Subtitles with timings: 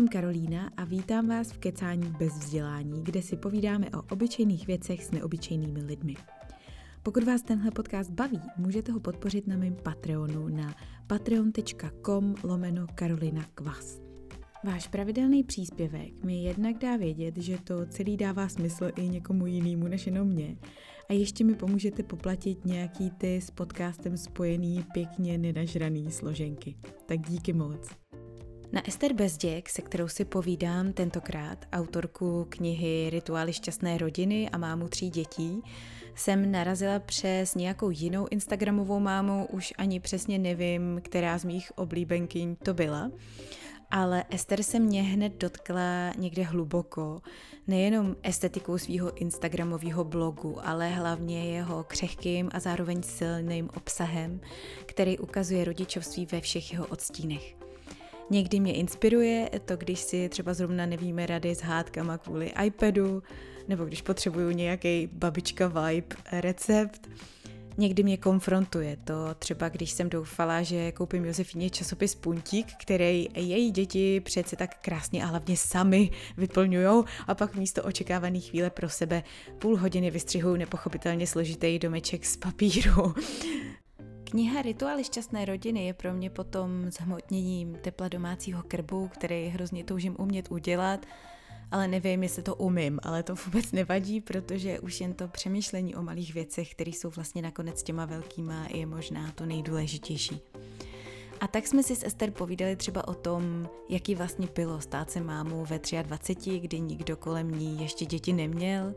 [0.00, 5.04] jsem Karolína a vítám vás v Kecání bez vzdělání, kde si povídáme o obyčejných věcech
[5.04, 6.16] s neobyčejnými lidmi.
[7.02, 10.74] Pokud vás tenhle podcast baví, můžete ho podpořit na mém Patreonu na
[11.06, 14.00] patreon.com lomeno Karolina Kvas.
[14.64, 19.88] Váš pravidelný příspěvek mi jednak dá vědět, že to celý dává smysl i někomu jinému
[19.88, 20.56] než jenom mě.
[21.08, 26.76] A ještě mi pomůžete poplatit nějaký ty s podcastem spojený pěkně nenažraný složenky.
[27.06, 28.09] Tak díky moc.
[28.72, 34.88] Na Ester Bezděk, se kterou si povídám tentokrát, autorku knihy Rituály šťastné rodiny a mámu
[34.88, 35.62] tří dětí,
[36.14, 42.56] jsem narazila přes nějakou jinou Instagramovou mámu, už ani přesně nevím, která z mých oblíbenkyň
[42.56, 43.10] to byla.
[43.90, 47.20] Ale Ester se mě hned dotkla někde hluboko,
[47.66, 54.40] nejenom estetikou svého Instagramového blogu, ale hlavně jeho křehkým a zároveň silným obsahem,
[54.86, 57.59] který ukazuje rodičovství ve všech jeho odstínech.
[58.30, 63.22] Někdy mě inspiruje to, když si třeba zrovna nevíme rady s hádkama kvůli iPadu,
[63.68, 67.08] nebo když potřebuju nějaký babička vibe recept.
[67.78, 73.70] Někdy mě konfrontuje to, třeba když jsem doufala, že koupím Josefíně časopis Puntík, který její
[73.70, 79.22] děti přece tak krásně a hlavně sami vyplňují a pak místo očekávaných chvíle pro sebe
[79.58, 83.14] půl hodiny vystřihují nepochopitelně složitý domeček z papíru.
[84.30, 90.16] Kniha Rituály šťastné rodiny je pro mě potom zhmotněním tepla domácího krbu, který hrozně toužím
[90.18, 91.06] umět udělat,
[91.70, 96.02] ale nevím, jestli to umím, ale to vůbec nevadí, protože už jen to přemýšlení o
[96.02, 100.40] malých věcech, které jsou vlastně nakonec těma velkýma, je možná to nejdůležitější.
[101.40, 105.20] A tak jsme si s Ester povídali třeba o tom, jaký vlastně bylo stát se
[105.20, 108.94] mámou ve 23, kdy nikdo kolem ní ještě děti neměl,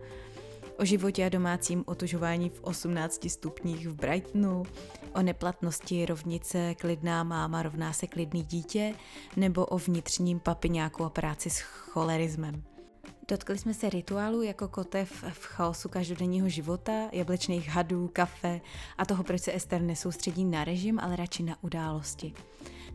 [0.79, 4.63] o životě a domácím otužování v 18 stupních v Brightonu,
[5.13, 8.95] o neplatnosti rovnice klidná máma rovná se klidný dítě,
[9.35, 12.63] nebo o vnitřním papiňáku a práci s cholerismem.
[13.27, 18.61] Dotkli jsme se rituálu jako kotev v chaosu každodenního života, jablečných hadů, kafe
[18.97, 22.33] a toho, proč se Ester nesoustředí na režim, ale radši na události.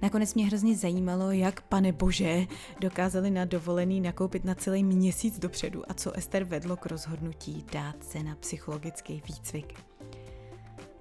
[0.03, 2.47] Nakonec mě hrozně zajímalo, jak, pane bože,
[2.81, 8.05] dokázali na dovolený nakoupit na celý měsíc dopředu a co Ester vedlo k rozhodnutí dát
[8.05, 9.88] se na psychologický výcvik.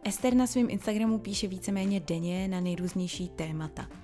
[0.07, 3.88] Ester na svém Instagramu píše víceméně denně na nejrůznější témata–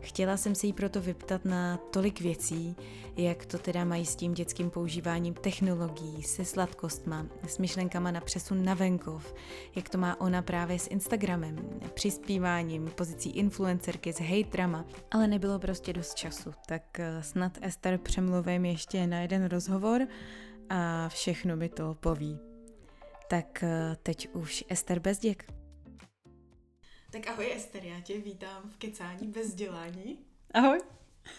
[0.00, 2.76] Chtěla jsem se jí proto vyptat na tolik věcí,
[3.16, 8.64] jak to teda mají s tím dětským používáním technologií, se sladkostma, s myšlenkama na přesun
[8.64, 9.34] na venkov,
[9.76, 11.56] jak to má ona právě s Instagramem,
[11.94, 18.64] přispíváním, pozicí influencerky s hejtrama, ale nebylo prostě dost času, tak eh, snad Ester přemluvím
[18.64, 20.06] ještě na jeden rozhovor
[20.70, 22.47] a všechno mi to poví.
[23.28, 25.52] Tak eh, teď už Ester Bezděk.
[27.10, 30.18] Tak ahoj Ester, já tě vítám v Kecání bez vzdělání.
[30.54, 30.80] Ahoj.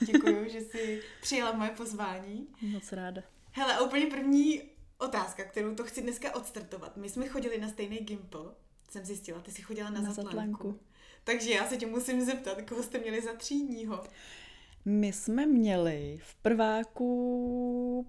[0.06, 2.48] Děkuji, že jsi přijela moje pozvání.
[2.62, 3.22] Moc ráda.
[3.52, 4.62] Hele, úplně první
[4.98, 6.98] otázka, kterou to chci dneska odstartovat.
[6.98, 8.56] My jsme chodili na stejný gimpl,
[8.90, 10.32] jsem zjistila, ty jsi chodila na, na Zatlanku.
[10.32, 10.80] Zatlanku.
[11.24, 14.04] Takže já se tě musím zeptat, koho jste měli za třídního?
[14.86, 18.08] My jsme měli v prváku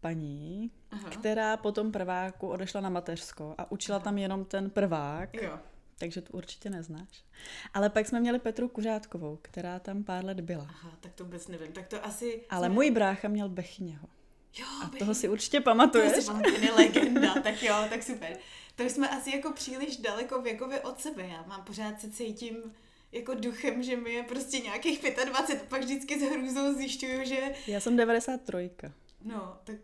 [0.00, 1.10] paní, Aha.
[1.10, 4.04] která po tom prváku odešla na mateřsko a učila Aha.
[4.04, 5.42] tam jenom ten prvák.
[5.42, 5.58] Jo
[6.02, 7.24] takže to určitě neznáš.
[7.74, 10.66] Ale pak jsme měli Petru Kuřátkovou, která tam pár let byla.
[10.68, 11.72] Aha, tak to vůbec nevím.
[11.72, 12.40] Tak to asi...
[12.50, 12.74] Ale jsme...
[12.74, 14.08] můj brácha měl Bechyněho.
[14.58, 14.98] Jo, A Bechyně.
[14.98, 16.12] toho si určitě pamatuješ.
[16.12, 18.36] To si pamatuju, je legenda, tak jo, tak super.
[18.76, 21.26] To jsme asi jako příliš daleko věkově od sebe.
[21.26, 22.56] Já mám pořád se cítím
[23.12, 27.54] jako duchem, že mi je prostě nějakých 25, pak vždycky s hrůzou zjišťuju, že...
[27.66, 28.70] Já jsem 93.
[29.24, 29.78] No, tak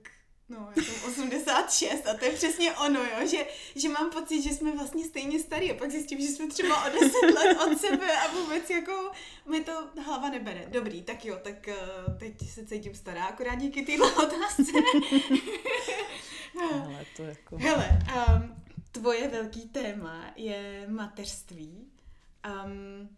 [0.50, 4.50] No, já jsem 86 a to je přesně ono, jo, že, že mám pocit, že
[4.50, 7.02] jsme vlastně stejně starý a pak zjistím, že jsme třeba o 10
[7.34, 9.10] let od sebe a vůbec jako
[9.50, 9.72] mi to
[10.04, 10.66] hlava nebere.
[10.68, 14.72] Dobrý, tak jo, tak uh, teď se cítím stará, akorát díky téhle otázce.
[16.60, 17.56] Hele, to jako...
[17.56, 17.98] Hele,
[18.34, 21.88] um, tvoje velký téma je mateřství.
[22.64, 23.08] Um,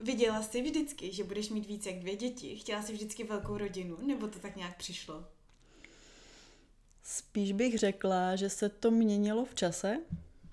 [0.00, 2.56] Viděla jsi vždycky, že budeš mít více jak dvě děti?
[2.56, 3.96] Chtěla jsi vždycky velkou rodinu?
[4.06, 5.24] Nebo to tak nějak přišlo?
[7.02, 10.00] Spíš bych řekla, že se to měnilo v čase.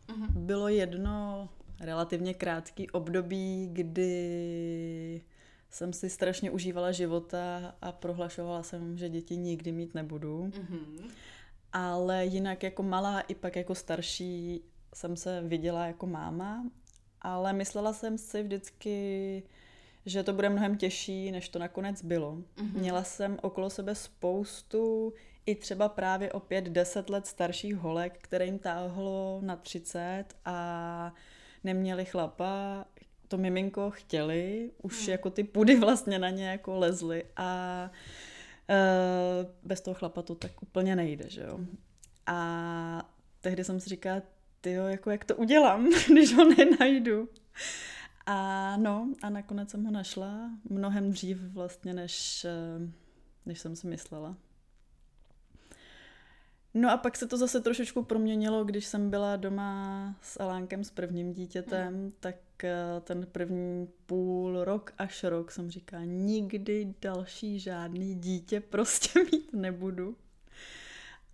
[0.08, 0.28] Uh-huh.
[0.30, 1.50] Bylo jedno
[1.80, 5.22] relativně krátký období, kdy
[5.70, 10.52] jsem si strašně užívala života a prohlašovala jsem, že děti nikdy mít nebudu.
[10.52, 11.12] Uh-huh.
[11.74, 14.62] Ale jinak jako malá i pak jako starší
[14.94, 16.66] jsem se viděla jako máma,
[17.22, 19.44] ale myslela jsem si vždycky,
[20.06, 22.32] že to bude mnohem těžší, než to nakonec bylo.
[22.32, 22.74] Uh-huh.
[22.74, 25.14] Měla jsem okolo sebe spoustu
[25.46, 31.14] i třeba právě o 5-10 let starších holek, které jim táhlo na 30 a
[31.64, 32.86] neměli chlapa,
[33.28, 35.12] to miminko chtěli, už hmm.
[35.12, 37.92] jako ty pudy vlastně na ně jako lezly a
[38.70, 41.60] uh, bez toho chlapa to tak úplně nejde, že jo.
[42.26, 43.10] A
[43.42, 44.22] tehdy jsem si říkala,
[44.62, 47.30] ty jako jak to udělám, když ho nenajdu.
[48.32, 52.92] A no, a nakonec jsem ho našla mnohem dřív vlastně, než, eh,
[53.46, 54.38] než jsem si myslela.
[56.74, 60.92] No a pak se to zase trošičku proměnilo, když jsem byla doma s Alánkem, s
[60.92, 62.14] prvním dítětem, mm.
[62.20, 69.20] tak eh, ten první půl rok až rok jsem říkala, nikdy další žádný dítě prostě
[69.32, 70.16] mít nebudu.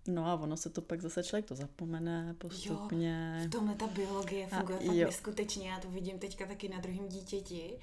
[0.08, 3.38] No a ono se to pak zase člověk to zapomene postupně.
[3.42, 5.06] Jo, v tomhle ta biologie funguje a, fakt jo.
[5.06, 5.70] neskutečně.
[5.70, 7.80] Já to vidím teďka taky na druhém dítěti,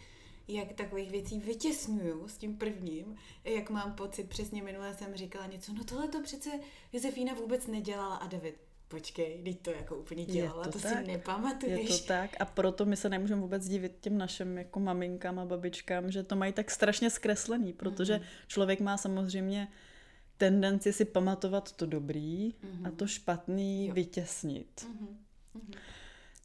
[0.48, 5.72] jak takových věcí vytěsňuju s tím prvním, jak mám pocit, přesně minule jsem říkala něco,
[5.72, 6.50] no tohle to přece
[6.92, 8.54] Josefína vůbec nedělala a David,
[8.88, 11.90] počkej, teď to jako úplně dělala, to, to si nepamatuješ.
[11.90, 15.44] Je to tak a proto my se nemůžeme vůbec divit těm našim jako maminkám a
[15.44, 18.46] babičkám, že to mají tak strašně zkreslený, protože mm-hmm.
[18.46, 19.68] člověk má samozřejmě
[20.42, 22.88] tendenci si pamatovat to dobrý mm-hmm.
[22.88, 23.94] a to špatný jo.
[23.94, 24.86] vytěsnit.
[24.86, 25.78] Mm-hmm.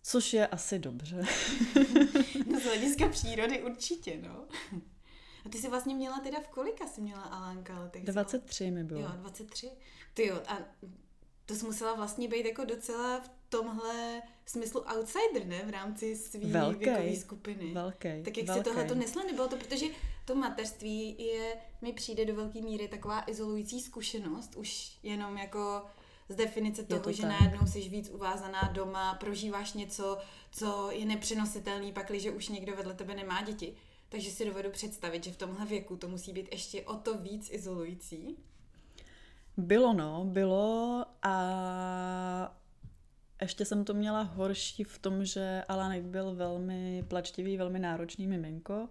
[0.03, 1.15] Což je asi dobře.
[2.51, 4.45] no z hlediska přírody určitě, no.
[5.45, 8.03] A ty jsi vlastně měla teda v kolika jsi měla Alánka letech?
[8.03, 9.01] 23 mi bylo.
[9.01, 9.69] Jo, 23.
[10.13, 10.57] Ty jo, a
[11.45, 15.63] to jsi musela vlastně být jako docela v tomhle smyslu outsider, ne?
[15.65, 17.73] V rámci své věkové skupiny.
[17.73, 18.23] Velký.
[18.23, 18.59] Tak jak velký.
[18.59, 19.23] si tohle to nesla?
[19.23, 19.85] Nebylo to, protože
[20.27, 25.85] to mateřství je, mi přijde do velké míry taková izolující zkušenost, už jenom jako
[26.29, 27.31] z definice toho, to že tak.
[27.31, 30.17] najednou jsi víc uvázaná doma, prožíváš něco,
[30.51, 33.75] co je nepřenositelný, pak, že už někdo vedle tebe nemá děti.
[34.09, 37.49] Takže si dovedu představit, že v tomhle věku to musí být ještě o to víc
[37.51, 38.37] izolující.
[39.57, 42.57] Bylo no, bylo a
[43.41, 48.89] ještě jsem to měla horší v tom, že Alanek byl velmi plačtivý, velmi náročný miminko,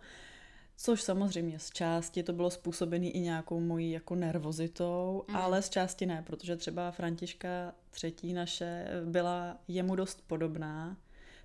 [0.76, 5.36] což samozřejmě z části to bylo způsobené i nějakou mojí jako nervozitou, mm.
[5.36, 10.96] ale z části ne, protože třeba Františka třetí naše byla jemu dost podobná,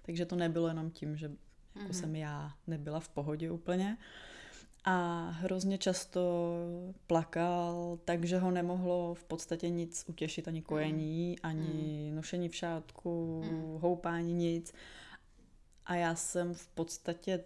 [0.01, 1.31] takže to nebylo jenom tím, že
[1.75, 1.93] jako mm.
[1.93, 3.97] jsem já nebyla v pohodě úplně.
[4.83, 6.53] A hrozně často
[7.07, 11.35] plakal, takže ho nemohlo v podstatě nic utěšit, ani kojení, mm.
[11.49, 12.15] ani mm.
[12.15, 13.77] nošení v šátku, mm.
[13.81, 14.73] houpání, nic.
[15.85, 17.43] A já jsem v podstatě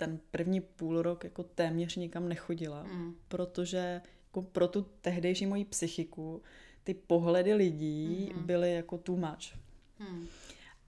[0.00, 3.14] ten první půl rok jako téměř nikam nechodila, mm.
[3.28, 6.42] protože jako pro tu tehdejší moji psychiku
[6.84, 8.46] ty pohledy lidí mm.
[8.46, 9.54] byly jako too much.
[9.98, 10.26] Mm.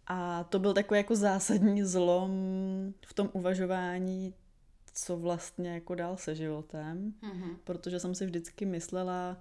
[0.06, 2.30] A to byl takový jako zásadní zlom
[3.06, 4.34] v tom uvažování,
[4.94, 7.56] co vlastně jako dál se životem, mm-hmm.
[7.64, 9.36] protože jsem si vždycky myslela,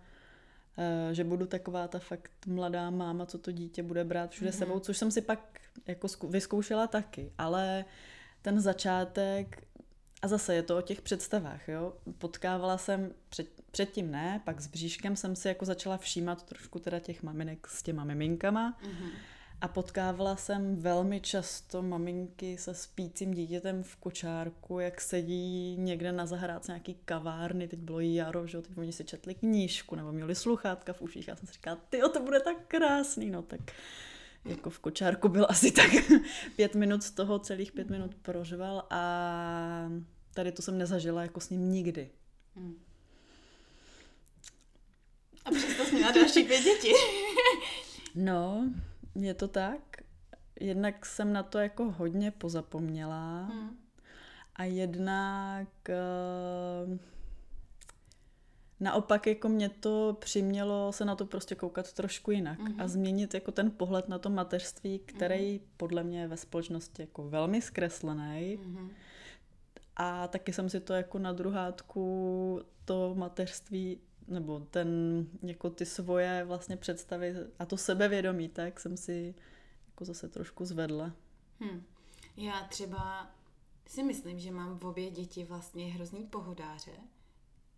[0.78, 4.58] eh, že budu taková ta fakt mladá máma, co to dítě bude brát všude mm-hmm.
[4.58, 7.86] sebou, což jsem si pak jako vyzkoušela taky, ale
[8.42, 9.64] ten začátek,
[10.22, 14.68] a zase je to o těch představách, jo, potkávala jsem před, předtím ne, pak s
[14.68, 19.12] bříškem jsem si jako začala všímat trošku teda těch maminek s těma miminkama, mm-hmm
[19.62, 26.26] a potkávala jsem velmi často maminky se spícím dítětem v kočárku, jak sedí někde na
[26.26, 30.94] zahrádce nějaký kavárny, teď bylo jaro, že teď oni si četli knížku nebo měli sluchátka
[30.94, 31.28] v uších.
[31.28, 33.60] Já jsem si říkala, ty to bude tak krásný, no tak
[34.46, 35.92] jako v kočárku byl asi tak
[36.56, 39.92] pět minut z toho, celých pět minut prožval a
[40.34, 42.10] tady to jsem nezažila jako s ním nikdy.
[42.56, 42.76] Hmm.
[45.46, 46.94] A přesto jsi měla další dvě děti.
[48.16, 48.70] no,
[49.16, 49.82] je to tak.
[50.60, 53.42] Jednak jsem na to jako hodně pozapomněla.
[53.44, 53.78] Hmm.
[54.56, 56.98] A jednak uh,
[58.82, 62.82] naopak jako mě to přimělo se na to prostě koukat trošku jinak hmm.
[62.82, 65.68] a změnit jako ten pohled na to mateřství, který hmm.
[65.78, 68.60] podle mě je ve společnosti jako velmi zkreslený.
[68.64, 68.92] Hmm.
[69.96, 74.90] A taky jsem si to jako na druhátku to mateřství nebo ten,
[75.44, 79.36] jako ty svoje vlastně představy a to sebevědomí, tak jsem si
[79.88, 81.12] jako zase trošku zvedla.
[81.60, 81.84] Hmm.
[82.38, 83.32] Já třeba
[83.88, 86.92] si myslím, že mám v obě děti vlastně hrozný pohodáře,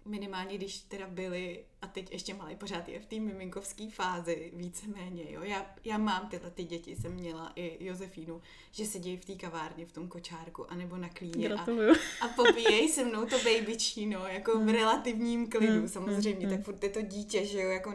[0.06, 5.24] minimálně když teda byli, a teď ještě malý pořád je v té miminkovské fázi, víceméně,
[5.30, 5.42] jo.
[5.44, 8.42] Já, já mám tyhle ty děti, jsem měla i Josefínu,
[8.72, 11.96] že sedí v té kavárně v tom kočárku, anebo na klíně Gratuluju.
[12.22, 15.88] a, a pobíjejí se mnou to babyčíno, jako v relativním klidu, hmm.
[15.88, 16.64] samozřejmě, tak hmm.
[16.64, 17.94] furt je to dítě, že jo, jako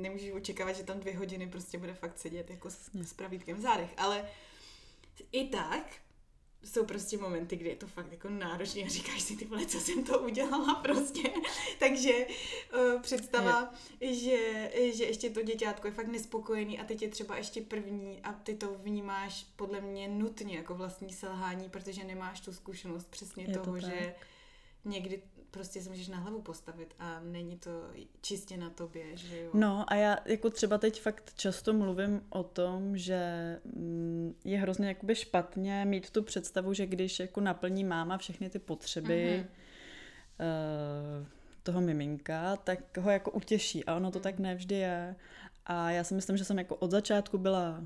[0.00, 3.60] nemůžeš očekávat, že tam dvě hodiny prostě bude fakt sedět jako s, s pravítkem v
[3.60, 4.28] zádech, ale
[5.32, 6.03] i tak
[6.64, 9.80] jsou prostě momenty, kdy je to fakt jako náročné a říkáš si, ty vole, co
[9.80, 11.30] jsem to udělala prostě.
[11.78, 12.26] Takže
[12.94, 14.14] uh, představa, je.
[14.14, 18.32] že, že ještě to děťátko je fakt nespokojený a teď je třeba ještě první a
[18.32, 23.58] ty to vnímáš podle mě nutně jako vlastní selhání, protože nemáš tu zkušenost přesně je
[23.58, 24.14] toho, to že
[24.84, 25.22] někdy
[25.54, 27.70] prostě se můžeš na hlavu postavit a není to
[28.20, 29.50] čistě na tobě, že jo?
[29.54, 33.20] No a já jako třeba teď fakt často mluvím o tom, že
[33.64, 38.58] mm, je hrozně jakoby špatně mít tu představu, že když jako naplní máma všechny ty
[38.58, 41.26] potřeby mm-hmm.
[41.62, 44.22] toho miminka, tak ho jako utěší a ono to mm.
[44.22, 45.16] tak nevždy je.
[45.66, 47.84] A já si myslím, že jsem jako od začátku byla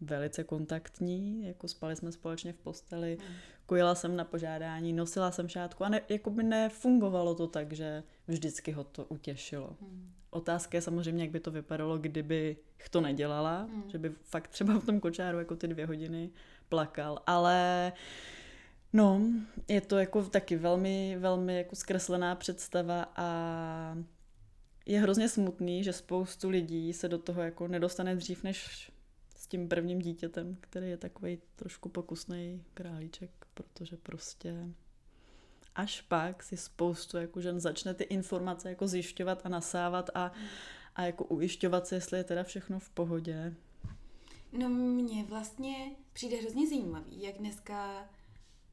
[0.00, 3.34] velice kontaktní, jako spali jsme společně v posteli, mm
[3.70, 8.02] kojila jsem na požádání, nosila jsem šátku a ne, jako by nefungovalo to tak, že
[8.28, 9.76] vždycky ho to utěšilo.
[9.80, 10.12] Hmm.
[10.30, 12.56] Otázka je samozřejmě, jak by to vypadalo, kdyby
[12.90, 13.84] to nedělala, hmm.
[13.86, 16.30] že by fakt třeba v tom kočáru jako ty dvě hodiny
[16.68, 17.92] plakal, ale
[18.92, 19.20] no,
[19.68, 23.98] je to jako taky velmi, velmi jako zkreslená představa a
[24.86, 28.90] je hrozně smutný, že spoustu lidí se do toho jako nedostane dřív než
[29.50, 34.66] tím prvním dítětem, který je takový trošku pokusný králíček, protože prostě
[35.74, 40.32] až pak si spoustu jako žen začne ty informace jako zjišťovat a nasávat a,
[40.94, 43.56] a jako ujišťovat se, jestli je teda všechno v pohodě.
[44.52, 45.74] No mně vlastně
[46.12, 48.08] přijde hrozně zajímavý, jak dneska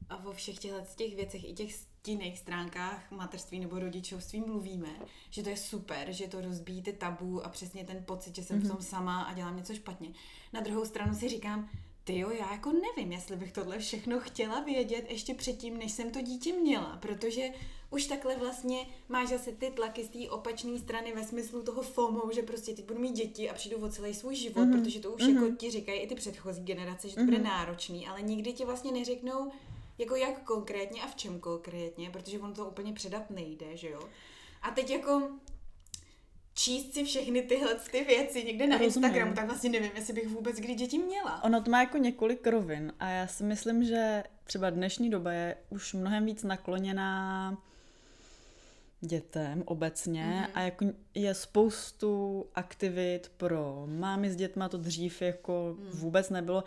[0.08, 4.88] a o všech těchto těch věcech, i těch stinných stránkách mateřství nebo rodičovství mluvíme,
[5.30, 8.58] že to je super, že to rozbíjí ty tabu a přesně ten pocit, že jsem
[8.58, 8.64] mm-hmm.
[8.64, 8.84] v tom mhm.
[8.84, 10.08] sama a dělám něco špatně.
[10.52, 11.68] Na druhou stranu si říkám,
[12.04, 16.10] ty jo, já jako nevím, jestli bych tohle všechno chtěla vědět ještě předtím, než jsem
[16.10, 17.50] to dítě měla, protože
[17.90, 18.78] už takhle vlastně
[19.08, 22.84] máš zase ty tlaky z té opačné strany ve smyslu toho FOMO, že prostě teď
[22.84, 24.82] budu mít děti a přijdu o celý svůj život, mm-hmm.
[24.82, 25.42] protože to už mm-hmm.
[25.42, 27.24] jako ti říkají i ty předchozí generace, že to mm-hmm.
[27.24, 29.50] bude náročný, ale nikdy ti vlastně neřeknou,
[29.98, 34.00] jako jak konkrétně a v čem konkrétně, protože on to úplně předat nejde, že jo.
[34.62, 35.30] A teď jako
[36.54, 39.04] číst si všechny tyhle ty věci někde na Rozumím.
[39.04, 41.44] Instagramu, tak vlastně nevím, jestli bych vůbec kdy děti měla.
[41.44, 45.56] Ono to má jako několik rovin a já si myslím, že třeba dnešní doba je
[45.70, 47.56] už mnohem víc nakloněná
[49.00, 50.50] dětem obecně mm-hmm.
[50.54, 55.90] a jako je spoustu aktivit pro mámy s dětma, to dřív jako mm.
[55.90, 56.64] vůbec nebylo.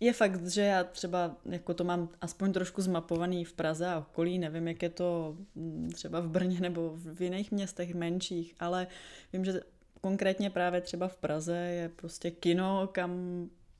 [0.00, 4.38] Je fakt, že já třeba jako to mám aspoň trošku zmapovaný v Praze a okolí,
[4.38, 8.86] nevím, jak je to mm, třeba v Brně nebo v jiných městech menších, ale
[9.32, 9.60] vím, že
[10.00, 13.10] konkrétně právě třeba v Praze je prostě kino, kam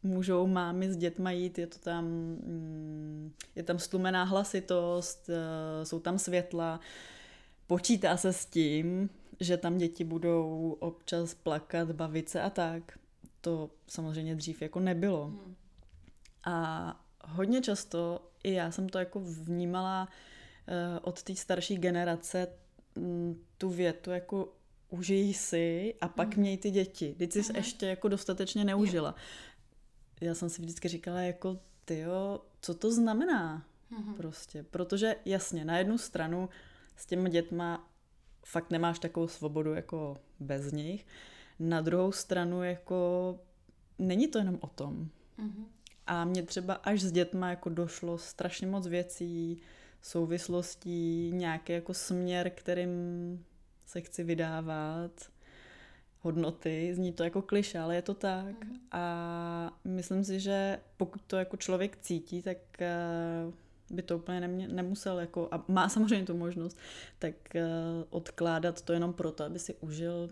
[0.02, 6.00] můžou mámy s dětma jít, je to tam, mm, je tam stlumená hlasitost, eh, jsou
[6.00, 6.80] tam světla,
[7.66, 12.98] počítá se s tím, že tam děti budou občas plakat, bavit se a tak.
[13.40, 15.26] To samozřejmě dřív jako nebylo.
[15.26, 15.54] Hmm.
[16.46, 22.48] A hodně často i já jsem to jako vnímala uh, od té starší generace
[22.96, 24.52] m, tu větu jako
[24.88, 26.40] užij si a pak mm.
[26.40, 27.14] měj ty děti.
[27.18, 27.56] Teď jsi mm.
[27.56, 29.14] ještě jako dostatečně neužila.
[30.20, 34.14] Já jsem si vždycky říkala jako tyjo, co to znamená mm.
[34.14, 34.62] prostě.
[34.62, 36.48] Protože jasně, na jednu stranu
[36.96, 37.90] s těmi dětma
[38.46, 41.06] fakt nemáš takovou svobodu jako bez nich.
[41.58, 43.38] Na druhou stranu jako
[43.98, 45.08] není to jenom o tom.
[45.38, 45.64] Mm-hmm.
[46.06, 49.62] A mě třeba až s dětma jako došlo strašně moc věcí,
[50.02, 53.44] souvislostí, nějaký jako směr, kterým
[53.86, 55.10] se chci vydávat,
[56.20, 58.64] hodnoty, zní to jako kliše, ale je to tak.
[58.64, 58.76] Mm.
[58.92, 63.52] A myslím si, že pokud to jako člověk cítí, tak eh,
[63.90, 66.78] by to úplně nemě, nemusel, jako, a má samozřejmě tu možnost,
[67.18, 67.60] tak uh,
[68.10, 70.30] odkládat to jenom proto, aby si užil.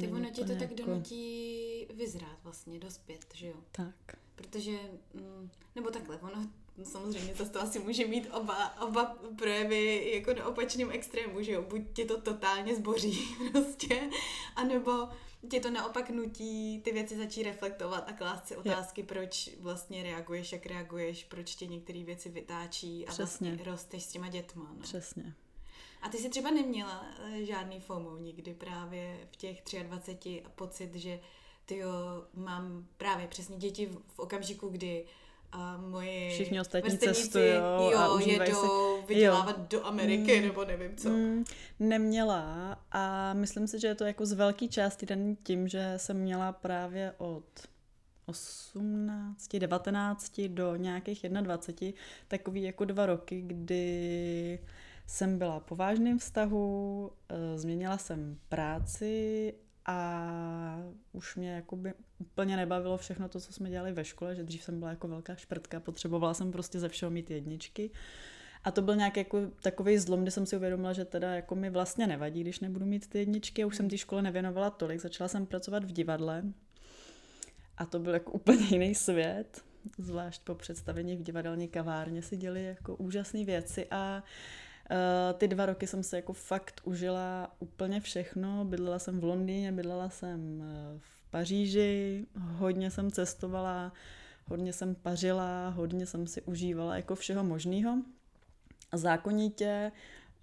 [0.00, 0.74] Tak ono tě to tak jako...
[0.74, 3.56] donutí vyzrát vlastně, dospět, že jo?
[3.72, 3.94] Tak
[4.40, 4.78] protože,
[5.14, 6.48] mm, nebo takhle, ono
[6.84, 11.62] samozřejmě zase to asi může mít oba, oba projevy jako na opačném extrému, že jo,
[11.62, 14.10] buď tě to totálně zboří prostě,
[14.56, 15.08] anebo
[15.50, 19.06] tě to naopak nutí ty věci začít reflektovat a klást si otázky, je.
[19.06, 23.50] proč vlastně reaguješ, jak reaguješ, proč tě některé věci vytáčí a Přesně.
[23.50, 24.70] vlastně rosteš s těma dětma.
[24.76, 24.82] No.
[24.82, 25.34] Přesně.
[26.02, 30.94] A ty jsi třeba neměla eh, žádný FOMO nikdy právě v těch 23 a pocit,
[30.94, 31.20] že
[31.70, 35.04] tyjo, mám právě přesně děti v, v okamžiku, kdy
[35.52, 37.52] a moje Všichni ostatní cestují
[37.96, 39.06] a jedou si.
[39.06, 39.66] vydělávat jo.
[39.70, 41.08] do Ameriky mm, nebo nevím co.
[41.08, 41.44] Mm,
[41.80, 46.16] neměla a myslím si, že je to jako z velké části ten tím, že jsem
[46.16, 47.44] měla právě od
[48.26, 54.58] 18, 19 do nějakých 21 takový jako dva roky, kdy
[55.06, 59.54] jsem byla po vážném vztahu, eh, změnila jsem práci
[59.90, 60.82] a
[61.12, 64.78] už mě jakoby úplně nebavilo všechno to, co jsme dělali ve škole, že dřív jsem
[64.78, 67.90] byla jako velká šprtka, potřebovala jsem prostě ze všeho mít jedničky.
[68.64, 71.70] A to byl nějaký jako takový zlom, kdy jsem si uvědomila, že teda jako mi
[71.70, 73.62] vlastně nevadí, když nebudu mít ty jedničky.
[73.62, 75.00] A už jsem té škole nevěnovala tolik.
[75.00, 76.42] Začala jsem pracovat v divadle.
[77.76, 79.62] A to byl jako úplně jiný svět.
[79.98, 84.22] Zvlášť po představení v divadelní kavárně si děli jako úžasné věci a
[85.34, 88.64] ty dva roky jsem se jako fakt užila úplně všechno.
[88.64, 90.62] Bydlela jsem v Londýně, bydlela jsem
[90.98, 93.92] v Paříži, hodně jsem cestovala,
[94.46, 98.02] hodně jsem pařila, hodně jsem si užívala jako všeho možného.
[98.92, 99.92] A zákonitě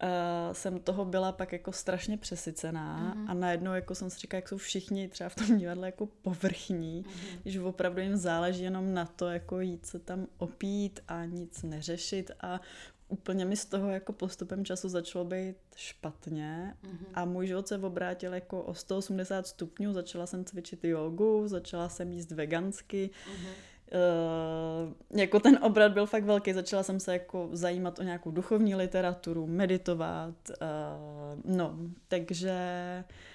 [0.04, 3.32] uh, jsem toho byla pak jako strašně přesycená mm-hmm.
[3.32, 7.04] a najednou jako jsem si říkala, jak jsou všichni třeba v tom divadle jako povrchní,
[7.04, 7.40] mm-hmm.
[7.44, 12.32] když opravdu jim záleží jenom na to, jako jít se tam opít a nic neřešit
[12.42, 12.62] a
[13.08, 17.08] úplně mi z toho jako postupem času začalo být špatně mm-hmm.
[17.14, 22.12] a můj život se obrátil jako o 180 stupňů, začala jsem cvičit jogu, začala jsem
[22.12, 28.00] jíst vegansky, mm-hmm Uh, jako ten obrat byl fakt velký, začala jsem se jako zajímat
[28.00, 31.78] o nějakou duchovní literaturu, meditovat, uh, no,
[32.08, 32.54] takže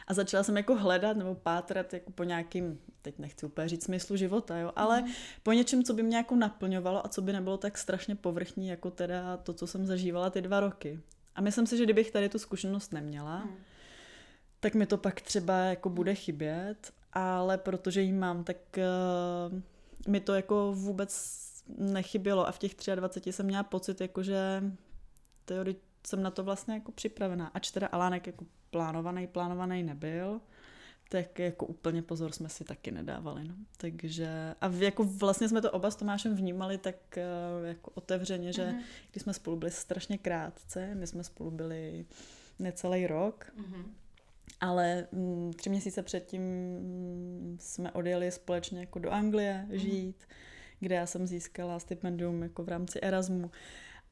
[0.06, 4.16] a začala jsem jako hledat nebo pátrat jako po nějakým, teď nechci úplně říct smyslu
[4.16, 5.08] života, jo, ale mm.
[5.42, 8.90] po něčem, co by mě jako naplňovalo a co by nebylo tak strašně povrchní, jako
[8.90, 11.00] teda to, co jsem zažívala ty dva roky.
[11.34, 13.56] A myslím si, že kdybych tady tu zkušenost neměla, mm.
[14.60, 18.56] tak mi to pak třeba jako bude chybět, ale protože ji mám, tak
[19.52, 19.60] uh,
[20.08, 21.42] mi to jako vůbec
[21.78, 24.62] nechybělo a v těch 23 jsem měla pocit, jako že
[25.44, 27.46] teorii jsem na to vlastně jako připravená.
[27.54, 30.40] Ač teda Alánek jako plánovaný, plánovaný nebyl,
[31.08, 33.44] tak jako úplně pozor jsme si taky nedávali.
[33.48, 33.54] No.
[33.76, 37.24] Takže, a jako vlastně jsme to oba s Tomášem vnímali tak eh,
[37.64, 38.82] jako otevřeně, že mm-hmm.
[39.10, 42.06] když jsme spolu byli strašně krátce, my jsme spolu byli
[42.58, 43.84] necelý rok, mm-hmm.
[44.60, 49.78] Ale mm, tři měsíce předtím mm, jsme odjeli společně jako do Anglie mhm.
[49.78, 50.36] žít, mm.
[50.80, 53.50] kde já jsem získala stipendium jako v rámci Erasmu.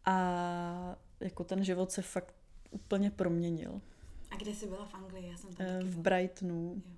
[0.05, 2.35] A jako ten život se fakt
[2.71, 3.81] úplně proměnil.
[4.31, 5.31] A kde jsi byla v Anglii?
[5.31, 6.83] Já jsem tam eh, v Brightonu.
[6.87, 6.93] Jo.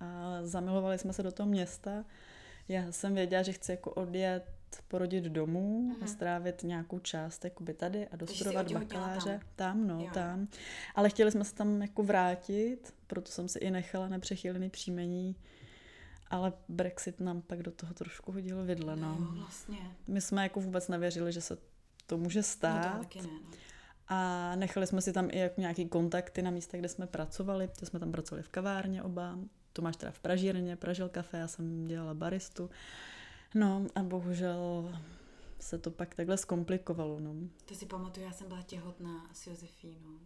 [0.00, 2.04] A zamilovali jsme se do toho města.
[2.68, 4.44] Já jsem věděla, že chci jako odjet
[4.82, 6.04] porodit domů mm-hmm.
[6.04, 9.40] a strávit nějakou část jakoby tady a dostudovat bakaláře.
[9.56, 9.78] Tam.
[9.78, 10.10] tam, no, jo.
[10.14, 10.48] tam.
[10.94, 15.36] Ale chtěli jsme se tam jako vrátit, proto jsem si i nechala nepřechýlený příjmení,
[16.30, 19.16] ale Brexit nám pak do toho trošku hodil vidle, no.
[19.20, 19.78] no vlastně.
[20.06, 21.58] My jsme jako vůbec nevěřili, že se
[22.06, 22.84] to může stát.
[22.84, 23.50] No to taky ne, no.
[24.08, 27.86] A nechali jsme si tam i jako nějaký kontakty na místech, kde jsme pracovali, protože
[27.86, 29.38] jsme tam pracovali v kavárně oba.
[29.72, 32.70] Tomáš teda v pražírně, pražil kafe, já jsem dělala baristu.
[33.54, 34.92] No a bohužel
[35.60, 37.20] se to pak takhle zkomplikovalo.
[37.20, 37.34] No.
[37.64, 40.18] To si pamatuju, já jsem byla těhotná s Josefínou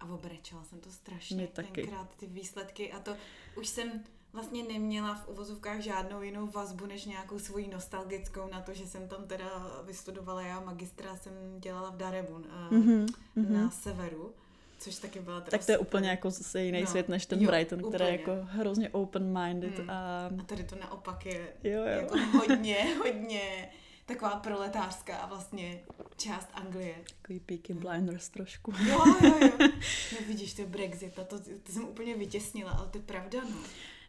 [0.00, 1.82] a obrečela jsem to strašně Mě taky.
[1.82, 3.16] tenkrát ty výsledky a to
[3.56, 8.74] už jsem vlastně neměla v uvozovkách žádnou jinou vazbu, než nějakou svoji nostalgickou na to,
[8.74, 14.34] že jsem tam teda vystudovala já magistra, jsem dělala v Darebun mm-hmm, na severu
[14.82, 17.40] což taky byla teda Tak to je úplně jako zase jiný no, svět než ten
[17.40, 19.78] jo, Brighton, který je jako hrozně open-minded.
[19.78, 19.90] Hmm.
[19.90, 20.26] A...
[20.40, 21.84] a tady to naopak je jo, jo.
[21.84, 23.68] jako hodně, hodně
[24.06, 25.80] taková proletářská vlastně
[26.16, 26.94] část Anglie.
[27.20, 28.72] Takový Peaky Blinders trošku.
[28.88, 29.50] Jo, jo, jo.
[30.12, 33.40] No vidíš, to je Brexit a to, to jsem úplně vytěsnila, ale to je pravda,
[33.50, 33.56] no.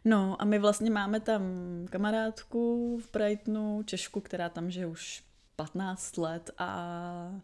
[0.04, 1.42] No a my vlastně máme tam
[1.90, 5.24] kamarádku v Brightonu, Češku, která tam žije už
[5.56, 7.40] 15 let a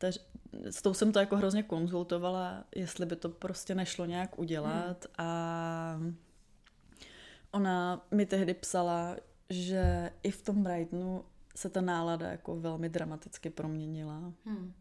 [0.00, 0.06] ta,
[0.70, 5.26] s tou jsem to jako hrozně konzultovala, jestli by to prostě nešlo nějak udělat hmm.
[5.26, 6.00] a
[7.50, 9.16] ona mi tehdy psala,
[9.50, 11.24] že i v tom Brightonu
[11.56, 14.32] se ta nálada jako velmi dramaticky proměnila.
[14.44, 14.72] Hmm.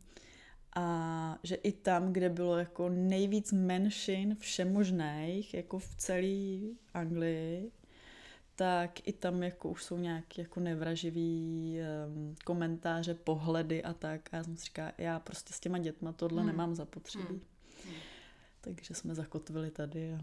[0.76, 7.72] A že i tam, kde bylo jako nejvíc menšin všemožných, jako v celé Anglii,
[8.60, 14.30] tak i tam jako už jsou nějaké jako nevraživý um, komentáře, pohledy a tak.
[14.32, 16.52] A já jsem si říkala, já prostě s těma dětma tohle hmm.
[16.52, 17.26] nemám zapotřebí.
[17.26, 17.42] Hmm.
[17.86, 17.96] hmm.
[18.62, 20.14] Takže jsme zakotvili tady.
[20.14, 20.20] A...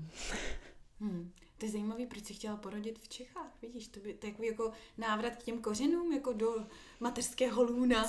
[1.01, 1.33] Hmm.
[1.59, 5.37] To je zajímavé, proč jsi chtěla porodit v Čechách, vidíš, to by takový jako návrat
[5.37, 6.67] k těm kořenům, jako do
[7.01, 8.07] mateřského lůna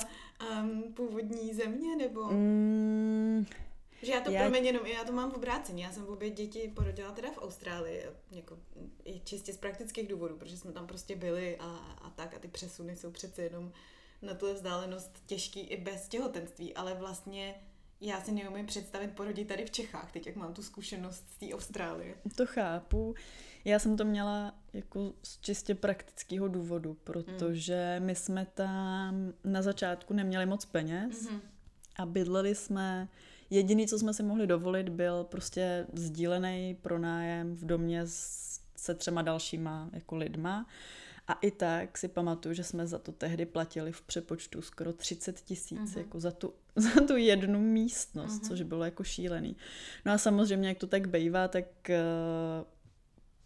[0.62, 2.30] um, původní země, nebo...
[2.30, 3.46] Mm,
[4.02, 4.40] že já to já...
[4.40, 5.82] proměň jenom, já to mám v obrácení.
[5.82, 8.58] Já jsem v obě děti porodila teda v Austrálii, jako
[9.04, 12.48] i čistě z praktických důvodů, protože jsme tam prostě byli a, a tak a ty
[12.48, 13.72] přesuny jsou přece jenom
[14.22, 17.54] na tu vzdálenost těžký i bez těhotenství, ale vlastně
[18.00, 21.54] já si neumím představit porodit tady v Čechách, teď jak mám tu zkušenost z té
[21.54, 22.14] Austrálie.
[22.36, 23.14] To chápu.
[23.64, 28.06] Já jsem to měla jako z čistě praktického důvodu, protože hmm.
[28.06, 31.40] my jsme tam na začátku neměli moc peněz hmm.
[31.96, 33.08] a bydleli jsme
[33.50, 38.02] jediný, co jsme si mohli dovolit, byl prostě sdílený pronájem v domě
[38.76, 40.66] se třema dalšíma jako lidma.
[41.28, 45.40] A i tak si pamatuju, že jsme za to tehdy platili v přepočtu skoro 30
[45.40, 45.98] tisíc uh-huh.
[45.98, 48.48] jako za tu, za tu jednu místnost, uh-huh.
[48.48, 49.56] což bylo jako šílený.
[50.04, 52.66] No a samozřejmě, jak to tak bývá, tak uh,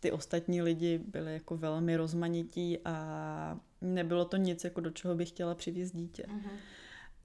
[0.01, 5.29] ty ostatní lidi byli jako velmi rozmanití a nebylo to nic, jako do čeho bych
[5.29, 6.23] chtěla přivést dítě.
[6.23, 6.51] Uh-huh.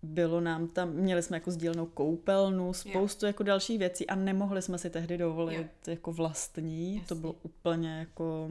[0.04, 3.34] Bylo nám tam, měli jsme jako sdílenou koupelnu, spoustu yeah.
[3.34, 5.88] jako dalších věcí a nemohli jsme si tehdy dovolit yeah.
[5.88, 6.96] jako vlastní.
[6.96, 7.08] Jasně.
[7.08, 8.50] To bylo úplně jako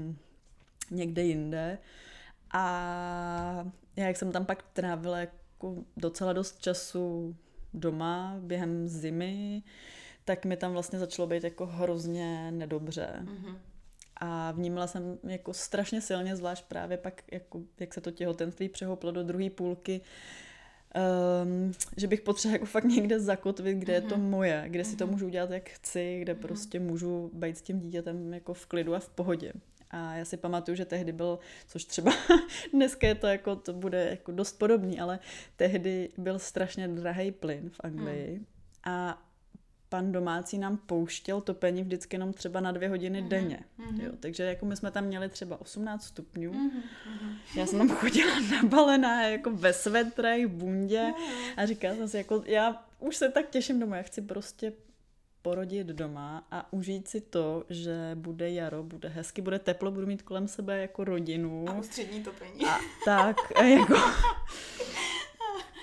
[0.91, 1.79] někde jinde.
[2.51, 7.37] A já, jak jsem tam pak trávila jako docela dost času
[7.75, 9.63] doma během zimy,
[10.25, 13.09] tak mi tam vlastně začalo být jako hrozně nedobře.
[13.25, 13.57] Mm-hmm.
[14.17, 19.11] A vnímala jsem jako strašně silně, zvlášť právě pak, jako, jak se to těhotenství přehoplo
[19.11, 20.01] do druhé půlky,
[20.97, 24.05] um, že bych potřebovala jako fakt někde zakotvit, kde mm-hmm.
[24.05, 24.31] je to mhm.
[24.31, 24.91] moje, kde mm-hmm.
[24.91, 25.13] si to mhm.
[25.13, 26.39] můžu udělat, jak chci, kde mm-hmm.
[26.39, 29.53] prostě můžu být s tím dítětem jako v klidu a v pohodě.
[29.91, 32.13] A já si pamatuju, že tehdy byl, což třeba
[32.73, 35.19] dneska je to jako, to bude jako dost podobný, ale
[35.57, 38.39] tehdy byl strašně drahý plyn v Anglii.
[38.39, 38.47] Mm.
[38.85, 39.26] A
[39.97, 43.29] pan domácí nám pouštěl topení vždycky jenom třeba na dvě hodiny mm-hmm.
[43.29, 43.65] denně.
[43.79, 44.05] Mm-hmm.
[44.05, 46.53] Jo, takže jako my jsme tam měli třeba 18 stupňů.
[46.53, 46.83] Mm-hmm.
[47.55, 51.13] Já jsem tam chodila nabalená jako ve svetrech, bundě
[51.57, 54.73] a říkala jsem si jako, já už se tak těším domů, já chci prostě
[55.43, 60.23] porodit doma a užít si to, že bude jaro, bude hezky, bude teplo, budu mít
[60.23, 61.65] kolem sebe jako rodinu.
[61.69, 62.67] A ústřední topení.
[62.67, 63.95] A tak, jako...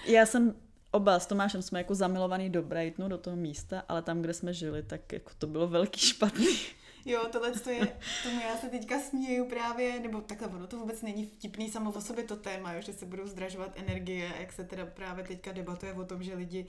[0.06, 0.56] Já jsem
[0.94, 4.54] oba s Tomášem jsme jako zamilovaný do Brightonu, do toho místa, ale tam, kde jsme
[4.54, 6.58] žili, tak jako to bylo velký špatný.
[7.06, 7.88] Jo, tohle to je,
[8.24, 12.02] tomu já se teďka směju právě, nebo takhle ono to vůbec není vtipný samo o
[12.02, 15.94] sobě to téma, jo, že se budou zdražovat energie, jak se teda právě teďka debatuje
[15.94, 16.68] o tom, že lidi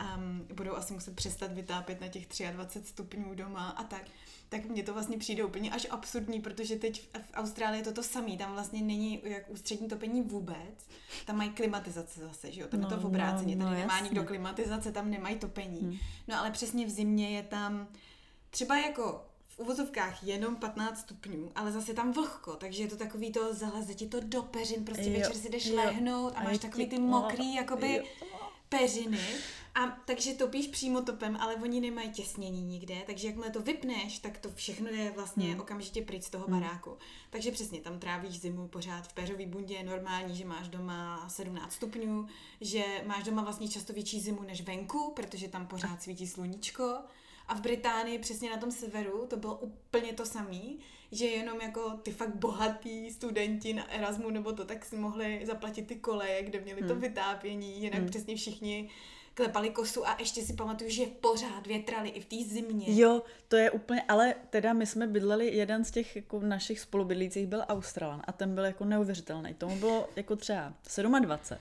[0.00, 4.02] um, budou asi muset přestat vytápět na těch 23 stupňů doma a tak,
[4.48, 8.02] tak mně to vlastně přijde úplně až absurdní, protože teď v Austrálii je to to
[8.02, 10.88] samé, tam vlastně není jak ústřední topení vůbec,
[11.26, 13.80] tam mají klimatizace zase, že jo, tam no, je to v obráceně, no, tady no,
[13.80, 14.08] nemá jasný.
[14.08, 15.80] nikdo klimatizace, tam nemají topení.
[15.80, 15.96] Hmm.
[16.28, 17.88] No ale přesně v zimě je tam
[18.50, 23.32] třeba jako v uvozovkách jenom 15 stupňů, ale zase tam vlhko, takže je to takový
[23.32, 25.76] to, zaleze ti to do peřin, prostě jo, večer si jdeš jo.
[25.76, 28.04] lehnout a, a máš takový ty mokrý, jakoby jo.
[28.78, 29.18] Peřiny
[29.74, 34.38] a takže topíš přímo topem, ale oni nemají těsnění nikde, takže jakmile to vypneš, tak
[34.38, 35.60] to všechno je vlastně hmm.
[35.60, 36.60] okamžitě pryč z toho hmm.
[36.60, 36.96] baráku.
[37.30, 41.72] Takže přesně tam trávíš zimu pořád v péřový bundě, je normální, že máš doma 17
[41.72, 42.26] stupňů,
[42.60, 46.98] že máš doma vlastně často větší zimu než venku, protože tam pořád svítí sluníčko.
[47.48, 50.60] A v Británii, přesně na tom severu, to bylo úplně to samé,
[51.12, 55.86] že jenom jako ty fakt bohatý studenti na Erasmu nebo to, tak si mohli zaplatit
[55.86, 56.88] ty koleje, kde měli hmm.
[56.88, 58.08] to vytápění, jinak hmm.
[58.08, 58.90] přesně všichni
[59.34, 62.84] klepali kosu a ještě si pamatuju, že pořád větrali i v té zimě.
[62.88, 67.46] Jo, to je úplně, ale teda my jsme bydleli, jeden z těch jako našich spolubydlících
[67.46, 69.54] byl Australan a ten byl jako neuvěřitelný.
[69.54, 71.58] Tomu bylo jako třeba 27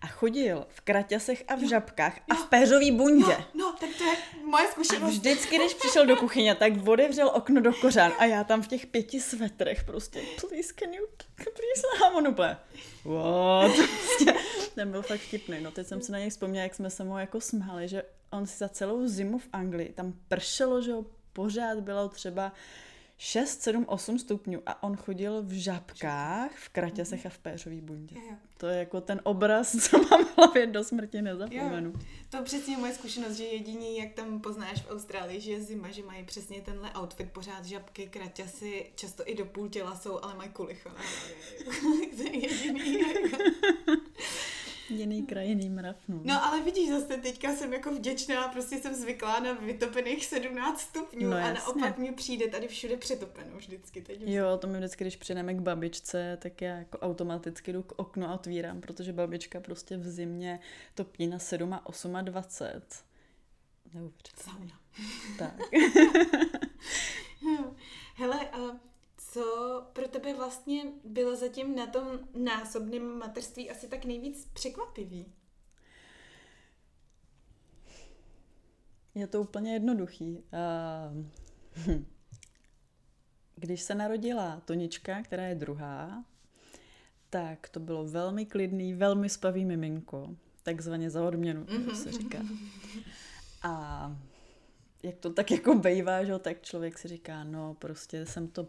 [0.00, 2.22] a chodil v kraťasech a v žabkách jo.
[2.28, 3.36] a v péřový bundě.
[3.36, 5.02] No, no, tak to je moje zkušenost.
[5.02, 8.68] A vždycky, když přišel do kuchyně, tak otevřel okno do kořán a já tam v
[8.68, 12.56] těch pěti svetrech prostě, please, can you, please, a on úplně,
[13.04, 13.72] what?
[13.76, 14.34] Prostě,
[14.74, 15.60] ten byl fakt vtipný.
[15.60, 18.46] No teď jsem se na něj vzpomněla, jak jsme se mu jako smáli, že on
[18.46, 22.52] si za celou zimu v Anglii, tam pršelo, že jo, pořád bylo třeba
[23.22, 28.16] 6, 7, 8 stupňů a on chodil v žabkách, v kraťasech a v péřový bundě.
[28.16, 28.36] Jo.
[28.56, 31.90] To je jako ten obraz, co mám v hlavě do smrti nezapomenu.
[31.90, 32.00] Jo.
[32.30, 36.02] To přesně moje zkušenost, že jediní, jak tam poznáš v Austrálii, že je zima, že
[36.02, 40.50] mají přesně tenhle outfit, pořád žabky, kraťasy, často i do půl těla jsou, ale mají
[40.50, 42.40] kulicho na hlavě.
[42.48, 43.00] jediný.
[43.00, 43.36] Jako.
[44.90, 45.96] Jiný kraj, jiný mrav.
[46.08, 46.20] No.
[46.24, 51.30] no ale vidíš, zase teďka jsem jako vděčná, prostě jsem zvyklá na vytopených 17 stupňů
[51.30, 54.02] no, a naopak mi přijde tady všude přetopeno vždycky.
[54.02, 57.92] Teď jo, to mi vždycky, když přijdeme k babičce, tak já jako automaticky jdu k
[57.96, 60.60] oknu a otvírám, protože babička prostě v zimě
[60.94, 62.82] topí na 7 a 8 a 20.
[63.94, 64.72] Neuvěřitelně.
[65.38, 65.54] Tak.
[68.14, 68.89] Hele, a
[69.32, 75.32] co pro tebe vlastně bylo zatím na tom násobném materství asi tak nejvíc překvapivý?
[79.14, 80.38] Je to úplně jednoduchý.
[80.38, 81.24] Uh,
[83.56, 86.24] když se narodila Tonička, která je druhá,
[87.30, 91.94] tak to bylo velmi klidný, velmi spavý miminko, takzvaně za odměnu, mm-hmm.
[91.94, 92.38] se říká.
[93.62, 94.16] A
[95.02, 98.68] jak to tak jako bejvá, že, tak člověk si říká, no prostě jsem to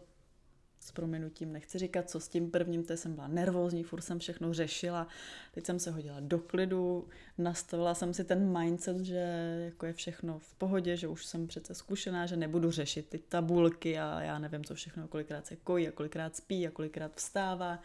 [0.82, 4.54] s prominutím nechci říkat, co s tím prvním, to jsem byla nervózní, furt jsem všechno
[4.54, 5.06] řešila,
[5.52, 9.16] teď jsem se hodila do klidu, nastavila jsem si ten mindset, že
[9.64, 13.98] jako je všechno v pohodě, že už jsem přece zkušená, že nebudu řešit ty tabulky
[13.98, 17.78] a já nevím, co všechno, kolikrát se kojí a kolikrát spí a kolikrát vstává.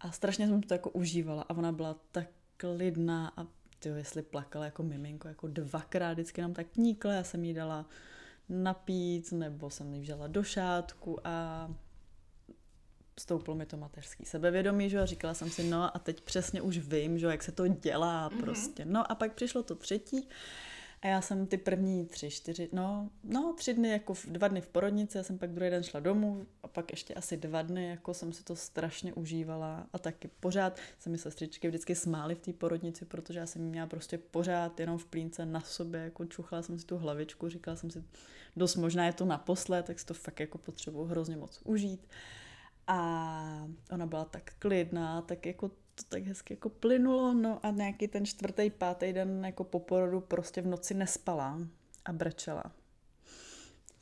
[0.00, 3.46] A strašně jsem to jako užívala a ona byla tak klidná a
[3.78, 7.86] tyjo, jestli plakala jako miminko, jako dvakrát vždycky nám tak kníkla, já jsem jí dala
[8.48, 11.68] napít, nebo jsem ji vzala do šátku a
[13.20, 16.78] stouplo mi to mateřský sebevědomí, že a říkala jsem si, no a teď přesně už
[16.78, 18.40] vím, že jak se to dělá mm-hmm.
[18.40, 18.84] prostě.
[18.84, 20.28] No a pak přišlo to třetí
[21.02, 24.60] a já jsem ty první tři, čtyři, no, no tři dny, jako v, dva dny
[24.60, 27.88] v porodnici, já jsem pak druhý den šla domů a pak ještě asi dva dny,
[27.88, 32.40] jako jsem si to strašně užívala a taky pořád se mi sestřičky vždycky smály v
[32.40, 36.62] té porodnici, protože já jsem měla prostě pořád jenom v plínce na sobě, jako čuchla
[36.62, 38.04] jsem si tu hlavičku, říkala jsem si,
[38.56, 42.08] dost možná je to naposled, tak si to fakt jako potřebuji hrozně moc užít.
[42.88, 48.08] A ona byla tak klidná, tak jako to tak hezky jako plynulo, no a nějaký
[48.08, 51.58] ten čtvrtý, pátý den jako po porodu prostě v noci nespala
[52.04, 52.64] a brečela.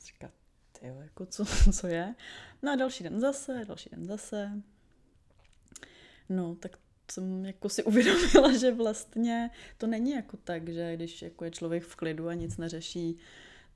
[0.05, 0.31] Říká,
[0.73, 2.15] ty jako co, co je?
[2.63, 4.63] No a další den zase, další den zase.
[6.29, 6.79] No, tak
[7.11, 11.83] jsem jako si uvědomila, že vlastně to není jako tak, že když jako je člověk
[11.83, 13.19] v klidu a nic neřeší,